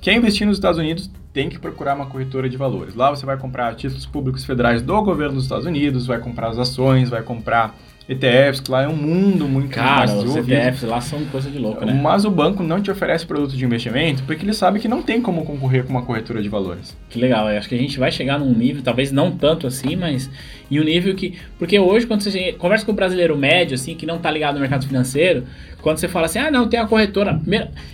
Quem 0.01 0.17
investir 0.17 0.45
nos 0.45 0.57
Estados 0.57 0.77
Unidos 0.77 1.09
tem 1.31 1.47
que 1.47 1.57
procurar 1.57 1.95
uma 1.95 2.07
corretora 2.07 2.49
de 2.49 2.57
valores. 2.57 2.95
Lá 2.95 3.09
você 3.09 3.25
vai 3.25 3.37
comprar 3.37 3.73
títulos 3.75 4.05
públicos 4.05 4.43
federais 4.43 4.81
do 4.81 5.01
governo 5.01 5.35
dos 5.35 5.43
Estados 5.43 5.65
Unidos, 5.65 6.05
vai 6.05 6.19
comprar 6.19 6.49
as 6.49 6.59
ações, 6.59 7.09
vai 7.09 7.23
comprar 7.23 7.73
ETFs, 8.07 8.59
que 8.59 8.69
lá 8.69 8.83
é 8.83 8.87
um 8.87 8.95
mundo 8.95 9.47
muito 9.47 9.69
Cara, 9.69 9.99
mais 9.99 10.11
desenvolvido. 10.11 10.43
os 10.43 10.67
ETFs 10.67 10.83
lá 10.83 10.99
são 10.99 11.23
coisa 11.25 11.49
de 11.49 11.57
louco, 11.57 11.85
né? 11.85 11.93
Mas 11.93 12.25
o 12.25 12.31
banco 12.31 12.61
não 12.61 12.81
te 12.81 12.91
oferece 12.91 13.25
produto 13.25 13.55
de 13.55 13.63
investimento 13.63 14.23
porque 14.23 14.43
ele 14.43 14.53
sabe 14.53 14.79
que 14.79 14.87
não 14.87 15.01
tem 15.01 15.21
como 15.21 15.45
concorrer 15.45 15.85
com 15.85 15.91
uma 15.91 16.01
corretora 16.01 16.41
de 16.41 16.49
valores. 16.49 16.97
Que 17.09 17.17
legal, 17.17 17.49
eu 17.49 17.57
acho 17.57 17.69
que 17.69 17.75
a 17.75 17.77
gente 17.77 17.97
vai 17.97 18.11
chegar 18.11 18.37
num 18.37 18.53
nível, 18.53 18.83
talvez 18.83 19.11
não 19.11 19.31
tanto 19.31 19.67
assim, 19.67 19.95
mas 19.95 20.29
em 20.69 20.79
um 20.79 20.83
nível 20.83 21.15
que... 21.15 21.37
Porque 21.57 21.79
hoje, 21.79 22.05
quando 22.05 22.21
você 22.21 22.51
conversa 22.53 22.85
com 22.85 22.91
o 22.91 22.95
brasileiro 22.95 23.37
médio, 23.37 23.75
assim, 23.75 23.95
que 23.95 24.05
não 24.05 24.19
tá 24.19 24.29
ligado 24.29 24.55
no 24.55 24.59
mercado 24.59 24.85
financeiro, 24.85 25.45
quando 25.81 25.97
você 25.97 26.09
fala 26.09 26.25
assim, 26.25 26.39
ah, 26.39 26.51
não, 26.51 26.67
tem 26.67 26.79
a 26.79 26.85
corretora... 26.85 27.39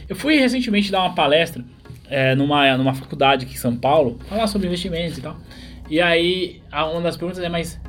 Eu 0.08 0.16
fui 0.16 0.40
recentemente 0.40 0.92
dar 0.92 1.02
uma 1.02 1.14
palestra 1.14 1.64
é, 2.10 2.34
numa, 2.34 2.76
numa 2.78 2.96
faculdade 2.96 3.46
aqui 3.46 3.54
em 3.54 3.58
São 3.58 3.76
Paulo, 3.76 4.18
falar 4.28 4.48
sobre 4.48 4.68
investimentos 4.68 5.20
e 5.20 5.22
tal. 5.22 5.38
E 5.90 6.02
aí, 6.02 6.62
uma 6.72 7.02
das 7.02 7.18
perguntas 7.18 7.44
é, 7.44 7.50
mas 7.50 7.80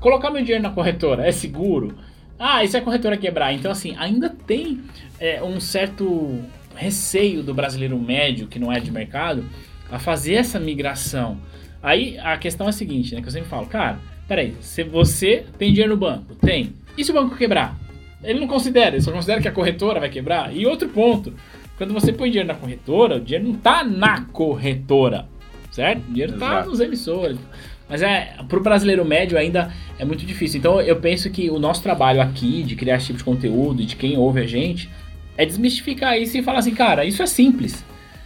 colocar 0.00 0.30
meu 0.30 0.42
dinheiro 0.42 0.62
na 0.62 0.70
corretora 0.70 1.26
é 1.26 1.32
seguro? 1.32 1.96
Ah, 2.38 2.62
e 2.62 2.68
se 2.68 2.76
a 2.76 2.80
corretora 2.80 3.16
quebrar? 3.16 3.52
Então, 3.52 3.70
assim, 3.70 3.96
ainda 3.98 4.28
tem 4.28 4.80
é, 5.18 5.42
um 5.42 5.58
certo 5.58 6.38
receio 6.74 7.42
do 7.42 7.52
brasileiro 7.52 7.98
médio, 7.98 8.46
que 8.46 8.58
não 8.58 8.72
é 8.72 8.78
de 8.78 8.92
mercado, 8.92 9.44
a 9.90 9.98
fazer 9.98 10.34
essa 10.34 10.60
migração. 10.60 11.38
Aí 11.82 12.18
a 12.18 12.36
questão 12.36 12.66
é 12.66 12.70
a 12.70 12.72
seguinte, 12.72 13.14
né? 13.14 13.20
Que 13.20 13.26
eu 13.26 13.32
sempre 13.32 13.48
falo, 13.48 13.66
cara, 13.66 13.98
peraí, 14.26 14.54
se 14.60 14.84
você 14.84 15.44
tem 15.58 15.72
dinheiro 15.72 15.94
no 15.94 16.00
banco, 16.00 16.34
tem. 16.36 16.72
E 16.96 17.04
se 17.04 17.10
o 17.10 17.14
banco 17.14 17.36
quebrar? 17.36 17.76
Ele 18.22 18.40
não 18.40 18.48
considera, 18.48 18.96
ele 18.96 19.02
só 19.02 19.12
considera 19.12 19.40
que 19.40 19.48
a 19.48 19.52
corretora 19.52 20.00
vai 20.00 20.08
quebrar. 20.08 20.54
E 20.54 20.66
outro 20.66 20.88
ponto, 20.88 21.32
quando 21.76 21.94
você 21.94 22.12
põe 22.12 22.30
dinheiro 22.30 22.48
na 22.48 22.54
corretora, 22.54 23.16
o 23.16 23.20
dinheiro 23.20 23.48
não 23.48 23.54
está 23.54 23.84
na 23.84 24.22
corretora, 24.24 25.28
certo? 25.70 26.08
O 26.08 26.12
dinheiro 26.12 26.34
está 26.34 26.64
nos 26.64 26.80
emissores. 26.80 27.38
Mas 27.88 28.02
é, 28.02 28.34
para 28.48 28.58
o 28.58 28.62
brasileiro 28.62 29.04
médio 29.04 29.38
ainda 29.38 29.72
é 29.98 30.04
muito 30.04 30.26
difícil. 30.26 30.58
Então 30.58 30.80
eu 30.80 30.96
penso 30.96 31.30
que 31.30 31.50
o 31.50 31.58
nosso 31.58 31.82
trabalho 31.82 32.20
aqui 32.20 32.62
de 32.62 32.76
criar 32.76 32.96
esse 32.96 33.06
tipo 33.06 33.18
de 33.18 33.24
conteúdo, 33.24 33.84
de 33.84 33.96
quem 33.96 34.16
ouve 34.16 34.40
a 34.40 34.46
gente, 34.46 34.90
é 35.36 35.46
desmistificar 35.46 36.18
isso 36.18 36.36
e 36.36 36.42
falar 36.42 36.58
assim, 36.58 36.74
cara, 36.74 37.04
isso 37.04 37.22
é 37.22 37.26
simples. 37.26 37.84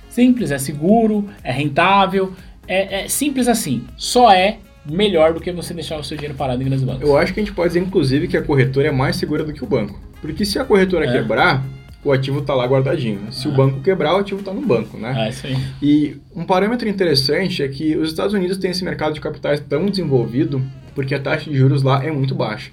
Simples, 0.09 0.51
é 0.51 0.59
seguro, 0.59 1.29
é 1.43 1.53
rentável, 1.53 2.33
é, 2.67 3.05
é 3.05 3.09
simples 3.09 3.49
assim. 3.49 3.85
Só 3.97 4.31
é 4.33 4.59
melhor 4.85 5.33
do 5.33 5.41
que 5.41 5.53
você 5.53 5.73
deixar 5.73 5.99
o 5.99 6.05
seu 6.05 6.17
dinheiro 6.17 6.37
parado 6.37 6.61
em 6.61 6.67
grandes 6.67 6.85
bancos. 6.85 7.03
Eu 7.03 7.17
acho 7.17 7.33
que 7.33 7.41
a 7.41 7.43
gente 7.45 7.55
pode 7.55 7.69
dizer, 7.69 7.81
inclusive, 7.81 8.27
que 8.29 8.37
a 8.37 8.43
corretora 8.43 8.89
é 8.89 8.91
mais 8.91 9.17
segura 9.17 9.45
do 9.45 9.53
que 9.53 9.63
o 9.63 9.67
banco. 9.67 10.01
Porque 10.21 10.45
se 10.45 10.59
a 10.59 10.65
corretora 10.65 11.07
é. 11.07 11.13
quebrar, 11.13 11.65
o 12.05 12.13
ativo 12.13 12.41
está 12.41 12.55
lá 12.55 12.67
guardadinho. 12.67 13.33
Se 13.33 13.47
ah. 13.47 13.51
o 13.51 13.55
banco 13.55 13.81
quebrar, 13.81 14.15
o 14.15 14.19
ativo 14.19 14.41
está 14.41 14.53
no 14.53 14.61
banco, 14.61 14.97
né? 14.97 15.15
Ah, 15.17 15.29
isso 15.29 15.47
aí. 15.47 15.57
E 15.81 16.17
um 16.35 16.45
parâmetro 16.45 16.89
interessante 16.89 17.63
é 17.63 17.69
que 17.69 17.97
os 17.97 18.11
Estados 18.11 18.35
Unidos 18.35 18.59
têm 18.59 18.71
esse 18.71 18.85
mercado 18.85 19.15
de 19.15 19.21
capitais 19.21 19.61
tão 19.61 19.87
desenvolvido 19.87 20.63
porque 20.95 21.15
a 21.15 21.21
taxa 21.21 21.51
de 21.51 21.57
juros 21.57 21.83
lá 21.83 22.05
é 22.05 22.11
muito 22.11 22.35
baixa. 22.35 22.71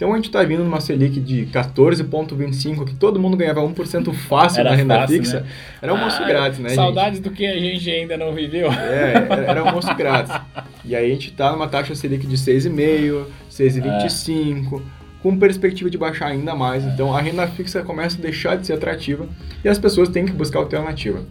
Então 0.00 0.14
a 0.14 0.16
gente 0.16 0.28
está 0.28 0.42
vindo 0.42 0.64
numa 0.64 0.80
Selic 0.80 1.20
de 1.20 1.44
14,25, 1.52 2.86
que 2.86 2.94
todo 2.94 3.20
mundo 3.20 3.36
ganhava 3.36 3.60
1% 3.60 4.14
fácil 4.14 4.60
era 4.60 4.70
na 4.70 4.76
renda 4.76 4.94
fácil, 5.00 5.16
fixa. 5.18 5.40
Né? 5.40 5.46
Era 5.82 5.92
almoço 5.92 6.22
ah, 6.22 6.26
grátis, 6.26 6.58
né? 6.58 6.70
Saudades 6.70 7.18
gente? 7.18 7.28
do 7.28 7.34
que 7.34 7.46
a 7.46 7.58
gente 7.58 7.90
ainda 7.90 8.16
não 8.16 8.32
viveu. 8.32 8.72
É, 8.72 9.26
era 9.46 9.60
almoço 9.60 9.94
grátis. 9.94 10.32
E 10.82 10.96
aí 10.96 11.10
a 11.10 11.14
gente 11.14 11.28
está 11.28 11.52
numa 11.52 11.68
taxa 11.68 11.94
Selic 11.94 12.26
de 12.26 12.36
6,5, 12.36 13.26
6,25. 13.50 14.80
É 14.80 14.99
com 15.22 15.36
perspectiva 15.36 15.90
de 15.90 15.98
baixar 15.98 16.28
ainda 16.28 16.54
mais. 16.54 16.84
Então 16.84 17.14
a 17.14 17.20
renda 17.20 17.46
fixa 17.48 17.82
começa 17.82 18.18
a 18.18 18.20
deixar 18.20 18.56
de 18.56 18.66
ser 18.66 18.74
atrativa 18.74 19.28
e 19.64 19.68
as 19.68 19.78
pessoas 19.78 20.08
têm 20.08 20.24
que 20.24 20.32
buscar 20.32 20.58
alternativa. 20.58 21.22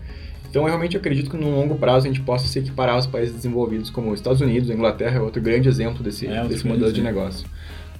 Então 0.49 0.63
eu 0.63 0.67
realmente 0.67 0.97
acredito 0.97 1.29
que 1.29 1.37
no 1.37 1.49
longo 1.49 1.75
prazo 1.75 2.07
a 2.07 2.09
gente 2.09 2.21
possa 2.21 2.47
se 2.47 2.57
equiparar 2.59 2.95
aos 2.95 3.05
países 3.05 3.35
desenvolvidos 3.35 3.89
como 3.89 4.11
os 4.11 4.19
Estados 4.19 4.41
Unidos, 4.41 4.69
a 4.69 4.73
Inglaterra 4.73 5.17
é 5.17 5.21
outro 5.21 5.41
grande 5.41 5.69
exemplo 5.69 6.03
desse, 6.03 6.27
é, 6.27 6.43
desse 6.45 6.65
modelo 6.65 6.91
de 6.91 7.01
negócio. 7.01 7.47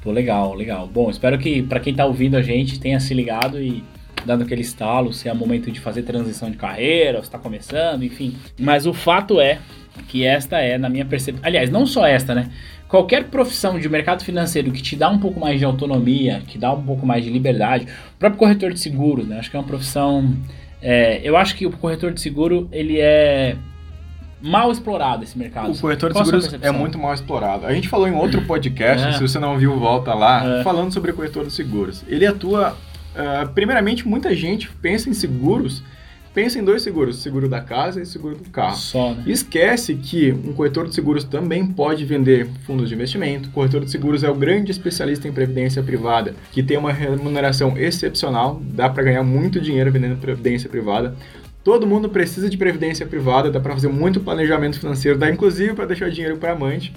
Pô, 0.02 0.12
legal, 0.12 0.56
legal. 0.56 0.88
Bom, 0.88 1.10
espero 1.10 1.38
que 1.38 1.62
para 1.62 1.80
quem 1.80 1.92
está 1.92 2.06
ouvindo 2.06 2.36
a 2.36 2.42
gente 2.42 2.80
tenha 2.80 3.00
se 3.00 3.14
ligado 3.14 3.62
e 3.62 3.84
dando 4.26 4.44
aquele 4.44 4.62
estalo, 4.62 5.14
se 5.14 5.30
é 5.30 5.34
momento 5.34 5.72
de 5.72 5.80
fazer 5.80 6.04
transição 6.04 6.50
de 6.50 6.58
carreira, 6.58 7.20
se 7.20 7.26
está 7.26 7.38
começando, 7.38 8.04
enfim. 8.04 8.36
Mas 8.60 8.86
o 8.86 8.94
fato 8.94 9.40
é 9.40 9.60
que 10.08 10.26
esta 10.26 10.60
é, 10.60 10.78
na 10.78 10.90
minha 10.90 11.06
percepção. 11.06 11.42
Aliás, 11.46 11.70
não 11.70 11.86
só 11.86 12.06
esta, 12.06 12.34
né? 12.34 12.50
Qualquer 12.90 13.26
profissão 13.26 13.80
de 13.80 13.88
mercado 13.88 14.26
financeiro 14.26 14.72
que 14.72 14.82
te 14.82 14.96
dá 14.96 15.10
um 15.10 15.20
pouco 15.20 15.40
mais 15.40 15.60
de 15.60 15.64
autonomia, 15.64 16.42
que 16.48 16.58
dá 16.58 16.74
um 16.74 16.82
pouco 16.82 17.06
mais 17.06 17.24
de 17.24 17.30
liberdade, 17.30 17.86
o 17.86 18.20
próprio 18.20 18.40
corretor 18.40 18.74
de 18.74 18.80
seguros, 18.80 19.28
né? 19.28 19.38
Acho 19.40 19.50
que 19.50 19.56
é 19.56 19.60
uma 19.60 19.66
profissão. 19.66 20.36
É, 20.82 21.22
eu 21.24 21.38
acho 21.38 21.56
que 21.56 21.68
o 21.68 21.72
corretor 21.72 22.12
de 22.12 22.20
seguro 22.20 22.68
ele 22.72 23.00
é 23.00 23.56
mal 24.42 24.72
explorado 24.72 25.24
esse 25.24 25.38
mercado. 25.38 25.72
O 25.72 25.78
corretor 25.78 26.10
de 26.10 26.14
Qual 26.16 26.26
seguros 26.26 26.52
é 26.62 26.72
muito 26.72 26.98
mal 26.98 27.14
explorado. 27.14 27.66
A 27.66 27.74
gente 27.74 27.88
falou 27.88 28.08
em 28.08 28.16
outro 28.16 28.42
podcast, 28.42 29.08
é. 29.08 29.12
se 29.14 29.22
você 29.22 29.38
não 29.38 29.58
viu, 29.58 29.78
volta 29.78 30.14
lá, 30.16 30.60
é. 30.60 30.64
falando 30.64 30.92
sobre 30.92 31.12
o 31.12 31.14
corretor 31.14 31.46
de 31.46 31.54
seguros. 31.54 32.04
Ele 32.08 32.26
atua. 32.26 32.76
Uh, 33.10 33.50
primeiramente, 33.50 34.08
muita 34.08 34.36
gente 34.36 34.70
pensa 34.82 35.10
em 35.10 35.14
seguros 35.14 35.84
pensa 36.40 36.58
em 36.58 36.64
dois 36.64 36.82
seguros, 36.82 37.18
seguro 37.18 37.50
da 37.50 37.60
casa 37.60 38.02
e 38.02 38.06
seguro 38.06 38.34
do 38.34 38.50
carro. 38.50 38.78
Só, 38.78 39.14
né? 39.14 39.26
Esquece 39.28 39.94
que 39.96 40.32
um 40.32 40.54
corretor 40.54 40.88
de 40.88 40.96
seguros 40.96 41.26
também 41.26 41.68
pode 41.68 42.06
vender 42.06 42.48
fundos 42.66 42.88
de 42.88 42.96
investimento. 42.96 43.50
O 43.50 43.52
corretor 43.52 43.84
de 43.84 43.92
seguros 43.92 44.24
é 44.24 44.30
o 44.30 44.34
grande 44.34 44.72
especialista 44.72 45.28
em 45.28 45.34
previdência 45.34 45.84
privada, 45.84 46.34
que 46.54 46.64
tem 46.64 46.78
uma 46.78 46.94
remuneração 46.94 47.78
excepcional, 47.78 48.62
dá 48.64 48.90
para 48.90 49.04
ganhar 49.04 49.22
muito 49.22 49.60
dinheiro 49.60 49.92
vendendo 49.92 50.16
previdência 50.16 50.70
privada. 50.70 51.14
Todo 51.62 51.86
mundo 51.86 52.08
precisa 52.08 52.50
de 52.50 52.56
previdência 52.56 53.06
privada, 53.06 53.52
dá 53.52 53.60
para 53.60 53.74
fazer 53.74 53.90
muito 53.90 54.22
planejamento 54.22 54.80
financeiro, 54.80 55.18
dá 55.18 55.30
inclusive 55.30 55.74
para 55.74 55.88
deixar 55.88 56.10
dinheiro 56.10 56.38
para 56.38 56.54
amante. 56.54 56.94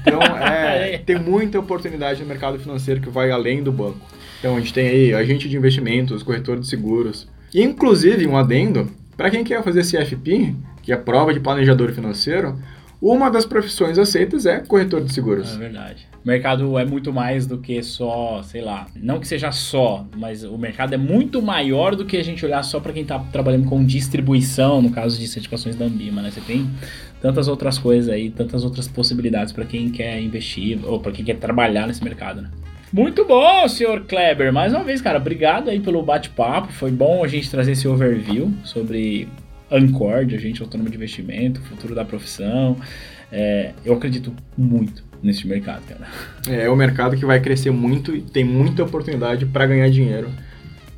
Então, 0.00 0.20
é, 0.44 0.98
tem 0.98 1.20
muita 1.20 1.56
oportunidade 1.56 2.20
no 2.20 2.26
mercado 2.26 2.58
financeiro 2.58 3.00
que 3.00 3.08
vai 3.08 3.30
além 3.30 3.62
do 3.62 3.70
banco. 3.70 4.00
Então, 4.40 4.56
a 4.56 4.58
gente 4.58 4.74
tem 4.74 4.88
aí 4.88 5.14
agente 5.14 5.48
de 5.48 5.56
investimentos, 5.56 6.24
corretor 6.24 6.58
de 6.58 6.66
seguros, 6.66 7.28
Inclusive, 7.54 8.26
um 8.26 8.36
adendo, 8.36 8.90
para 9.16 9.30
quem 9.30 9.44
quer 9.44 9.62
fazer 9.62 9.82
CFP, 9.82 10.54
que 10.82 10.90
é 10.92 10.94
a 10.94 10.98
prova 10.98 11.32
de 11.34 11.40
planejador 11.40 11.92
financeiro, 11.92 12.58
Uma 13.02 13.28
das 13.28 13.44
profissões 13.44 13.98
aceitas 13.98 14.46
é 14.46 14.60
corretor 14.60 15.02
de 15.02 15.12
seguros. 15.12 15.52
É 15.56 15.58
verdade. 15.58 16.06
O 16.24 16.28
mercado 16.28 16.78
é 16.78 16.84
muito 16.84 17.12
mais 17.12 17.48
do 17.48 17.58
que 17.58 17.82
só, 17.82 18.40
sei 18.44 18.62
lá, 18.62 18.86
não 18.94 19.18
que 19.18 19.26
seja 19.26 19.50
só, 19.50 20.06
mas 20.16 20.44
o 20.44 20.56
mercado 20.56 20.94
é 20.94 20.96
muito 20.96 21.42
maior 21.42 21.96
do 21.96 22.04
que 22.04 22.16
a 22.16 22.22
gente 22.22 22.46
olhar 22.46 22.62
só 22.62 22.78
para 22.78 22.92
quem 22.92 23.02
está 23.02 23.18
trabalhando 23.18 23.68
com 23.68 23.84
distribuição, 23.84 24.80
no 24.80 24.90
caso 24.90 25.18
de 25.18 25.26
certificações 25.26 25.74
da 25.74 25.84
Ambima, 25.84 26.22
né? 26.22 26.30
Você 26.30 26.40
tem 26.42 26.70
tantas 27.20 27.48
outras 27.48 27.76
coisas 27.76 28.08
aí, 28.08 28.30
tantas 28.30 28.62
outras 28.62 28.86
possibilidades 28.86 29.52
para 29.52 29.64
quem 29.64 29.90
quer 29.90 30.22
investir 30.22 30.78
ou 30.84 31.00
para 31.00 31.10
quem 31.10 31.24
quer 31.24 31.38
trabalhar 31.38 31.88
nesse 31.88 32.04
mercado, 32.04 32.42
né? 32.42 32.50
Muito 32.92 33.24
bom, 33.24 33.66
senhor 33.68 34.02
Kleber. 34.02 34.52
Mais 34.52 34.74
uma 34.74 34.84
vez, 34.84 35.00
cara, 35.00 35.16
obrigado 35.16 35.70
aí 35.70 35.80
pelo 35.80 36.02
bate-papo. 36.02 36.70
Foi 36.72 36.90
bom 36.90 37.24
a 37.24 37.28
gente 37.28 37.50
trazer 37.50 37.72
esse 37.72 37.88
overview 37.88 38.52
sobre 38.64 39.26
Ancor, 39.70 40.26
de 40.26 40.34
agente 40.34 40.60
autônomo 40.60 40.90
de 40.90 40.96
investimento, 40.96 41.62
futuro 41.62 41.94
da 41.94 42.04
profissão. 42.04 42.76
É, 43.32 43.72
eu 43.82 43.94
acredito 43.94 44.34
muito 44.58 45.02
nesse 45.22 45.46
mercado, 45.46 45.82
cara. 45.88 46.06
É, 46.46 46.66
é 46.66 46.70
um 46.70 46.76
mercado 46.76 47.16
que 47.16 47.24
vai 47.24 47.40
crescer 47.40 47.70
muito 47.70 48.14
e 48.14 48.20
tem 48.20 48.44
muita 48.44 48.82
oportunidade 48.82 49.46
para 49.46 49.66
ganhar 49.66 49.88
dinheiro. 49.88 50.28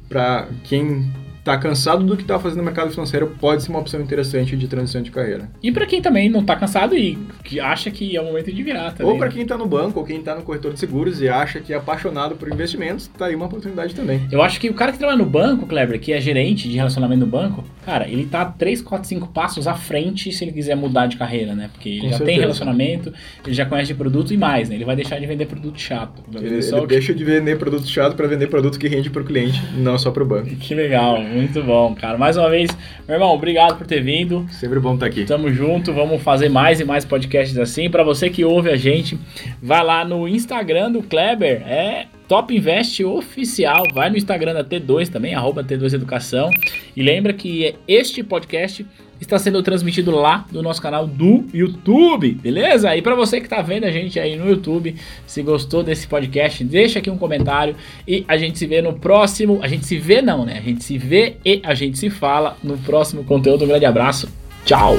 Para 0.08 0.48
quem 0.64 1.08
tá 1.44 1.56
cansado 1.58 2.02
do 2.04 2.16
que 2.16 2.24
tá 2.24 2.38
fazendo 2.38 2.58
no 2.58 2.64
mercado 2.64 2.90
financeiro, 2.90 3.34
pode 3.38 3.62
ser 3.62 3.70
uma 3.70 3.78
opção 3.80 4.00
interessante 4.00 4.56
de 4.56 4.66
transição 4.66 5.02
de 5.02 5.10
carreira. 5.10 5.50
E 5.62 5.70
para 5.70 5.84
quem 5.84 6.00
também 6.00 6.28
não 6.30 6.42
tá 6.42 6.56
cansado 6.56 6.96
e 6.96 7.18
que 7.44 7.60
acha 7.60 7.90
que 7.90 8.16
é 8.16 8.20
o 8.20 8.24
momento 8.24 8.50
de 8.50 8.62
virar 8.62 8.92
também. 8.92 9.12
Ou 9.12 9.18
para 9.18 9.28
quem 9.28 9.44
tá 9.44 9.56
no 9.58 9.66
banco, 9.66 10.00
ou 10.00 10.06
quem 10.06 10.22
tá 10.22 10.34
no 10.34 10.42
corretor 10.42 10.72
de 10.72 10.80
seguros 10.80 11.20
e 11.20 11.28
acha 11.28 11.60
que 11.60 11.72
é 11.72 11.76
apaixonado 11.76 12.34
por 12.36 12.48
investimentos, 12.50 13.08
tá 13.08 13.26
aí 13.26 13.34
uma 13.34 13.44
oportunidade 13.46 13.94
também. 13.94 14.26
Eu 14.32 14.40
acho 14.42 14.58
que 14.58 14.70
o 14.70 14.74
cara 14.74 14.90
que 14.92 14.98
trabalha 14.98 15.18
no 15.18 15.26
banco, 15.26 15.66
Kleber, 15.66 16.00
que 16.00 16.12
é 16.12 16.20
gerente 16.20 16.68
de 16.68 16.76
relacionamento 16.76 17.20
no 17.20 17.26
banco, 17.26 17.62
cara, 17.84 18.08
ele 18.08 18.24
tá 18.24 18.44
3, 18.46 18.80
4, 18.80 19.06
5 19.06 19.28
passos 19.28 19.66
à 19.66 19.74
frente 19.74 20.32
se 20.32 20.44
ele 20.44 20.52
quiser 20.52 20.74
mudar 20.76 21.06
de 21.06 21.16
carreira, 21.18 21.54
né? 21.54 21.68
Porque 21.72 21.88
ele 21.90 22.00
Com 22.00 22.04
já 22.08 22.16
certeza. 22.16 22.24
tem 22.30 22.40
relacionamento, 22.40 23.12
ele 23.44 23.54
já 23.54 23.66
conhece 23.66 23.88
de 23.88 23.94
produto 23.94 24.32
e 24.32 24.36
mais, 24.38 24.70
né? 24.70 24.76
Ele 24.76 24.84
vai 24.84 24.96
deixar 24.96 25.18
de 25.20 25.26
vender 25.26 25.44
produto 25.46 25.78
chato. 25.78 26.22
Ele, 26.34 26.48
ele 26.54 26.74
o 26.74 26.80
que- 26.82 26.86
deixa 26.86 27.14
de 27.14 27.22
vender 27.24 27.58
produto 27.58 27.86
chato 27.86 28.16
para 28.16 28.26
vender 28.26 28.46
produto 28.46 28.78
que 28.78 28.88
rende 28.88 29.10
pro 29.10 29.24
cliente, 29.24 29.60
não 29.76 29.98
só 29.98 30.10
pro 30.10 30.24
banco. 30.24 30.48
Que 30.64 30.74
legal, 30.74 31.18
muito 31.34 31.62
bom, 31.62 31.94
cara. 31.94 32.16
Mais 32.16 32.36
uma 32.36 32.48
vez, 32.48 32.70
meu 33.06 33.16
irmão, 33.16 33.34
obrigado 33.34 33.76
por 33.76 33.86
ter 33.86 34.00
vindo. 34.00 34.46
Sempre 34.50 34.78
bom 34.78 34.94
estar 34.94 35.06
aqui. 35.06 35.24
Tamo 35.24 35.52
junto, 35.52 35.92
vamos 35.92 36.22
fazer 36.22 36.48
mais 36.48 36.80
e 36.80 36.84
mais 36.84 37.04
podcasts 37.04 37.58
assim. 37.58 37.90
Pra 37.90 38.04
você 38.04 38.30
que 38.30 38.44
ouve 38.44 38.70
a 38.70 38.76
gente, 38.76 39.18
vai 39.60 39.82
lá 39.82 40.04
no 40.04 40.28
Instagram 40.28 40.92
do 40.92 41.02
Kleber, 41.02 41.62
é 41.66 42.06
Top 42.34 42.52
Invest 42.52 43.04
Oficial. 43.04 43.84
Vai 43.94 44.10
no 44.10 44.16
Instagram 44.16 44.54
da 44.54 44.64
T2 44.64 45.08
também, 45.08 45.36
arroba 45.36 45.62
T2 45.62 45.94
Educação. 45.94 46.50
E 46.96 47.00
lembra 47.00 47.32
que 47.32 47.76
este 47.86 48.24
podcast 48.24 48.84
está 49.20 49.38
sendo 49.38 49.62
transmitido 49.62 50.10
lá 50.10 50.44
no 50.50 50.60
nosso 50.60 50.82
canal 50.82 51.06
do 51.06 51.44
YouTube, 51.54 52.32
beleza? 52.32 52.96
E 52.96 53.00
pra 53.00 53.14
você 53.14 53.40
que 53.40 53.48
tá 53.48 53.62
vendo 53.62 53.84
a 53.84 53.90
gente 53.92 54.18
aí 54.18 54.34
no 54.34 54.50
YouTube, 54.50 54.96
se 55.24 55.42
gostou 55.42 55.84
desse 55.84 56.08
podcast, 56.08 56.64
deixa 56.64 56.98
aqui 56.98 57.08
um 57.08 57.16
comentário 57.16 57.76
e 58.06 58.24
a 58.26 58.36
gente 58.36 58.58
se 58.58 58.66
vê 58.66 58.82
no 58.82 58.94
próximo. 58.94 59.60
A 59.62 59.68
gente 59.68 59.86
se 59.86 59.96
vê 59.96 60.20
não, 60.20 60.44
né? 60.44 60.58
A 60.58 60.60
gente 60.60 60.82
se 60.82 60.98
vê 60.98 61.36
e 61.44 61.60
a 61.62 61.72
gente 61.72 61.96
se 61.96 62.10
fala 62.10 62.56
no 62.64 62.76
próximo 62.78 63.22
conteúdo. 63.22 63.64
Um 63.64 63.68
grande 63.68 63.86
abraço. 63.86 64.28
Tchau! 64.64 64.98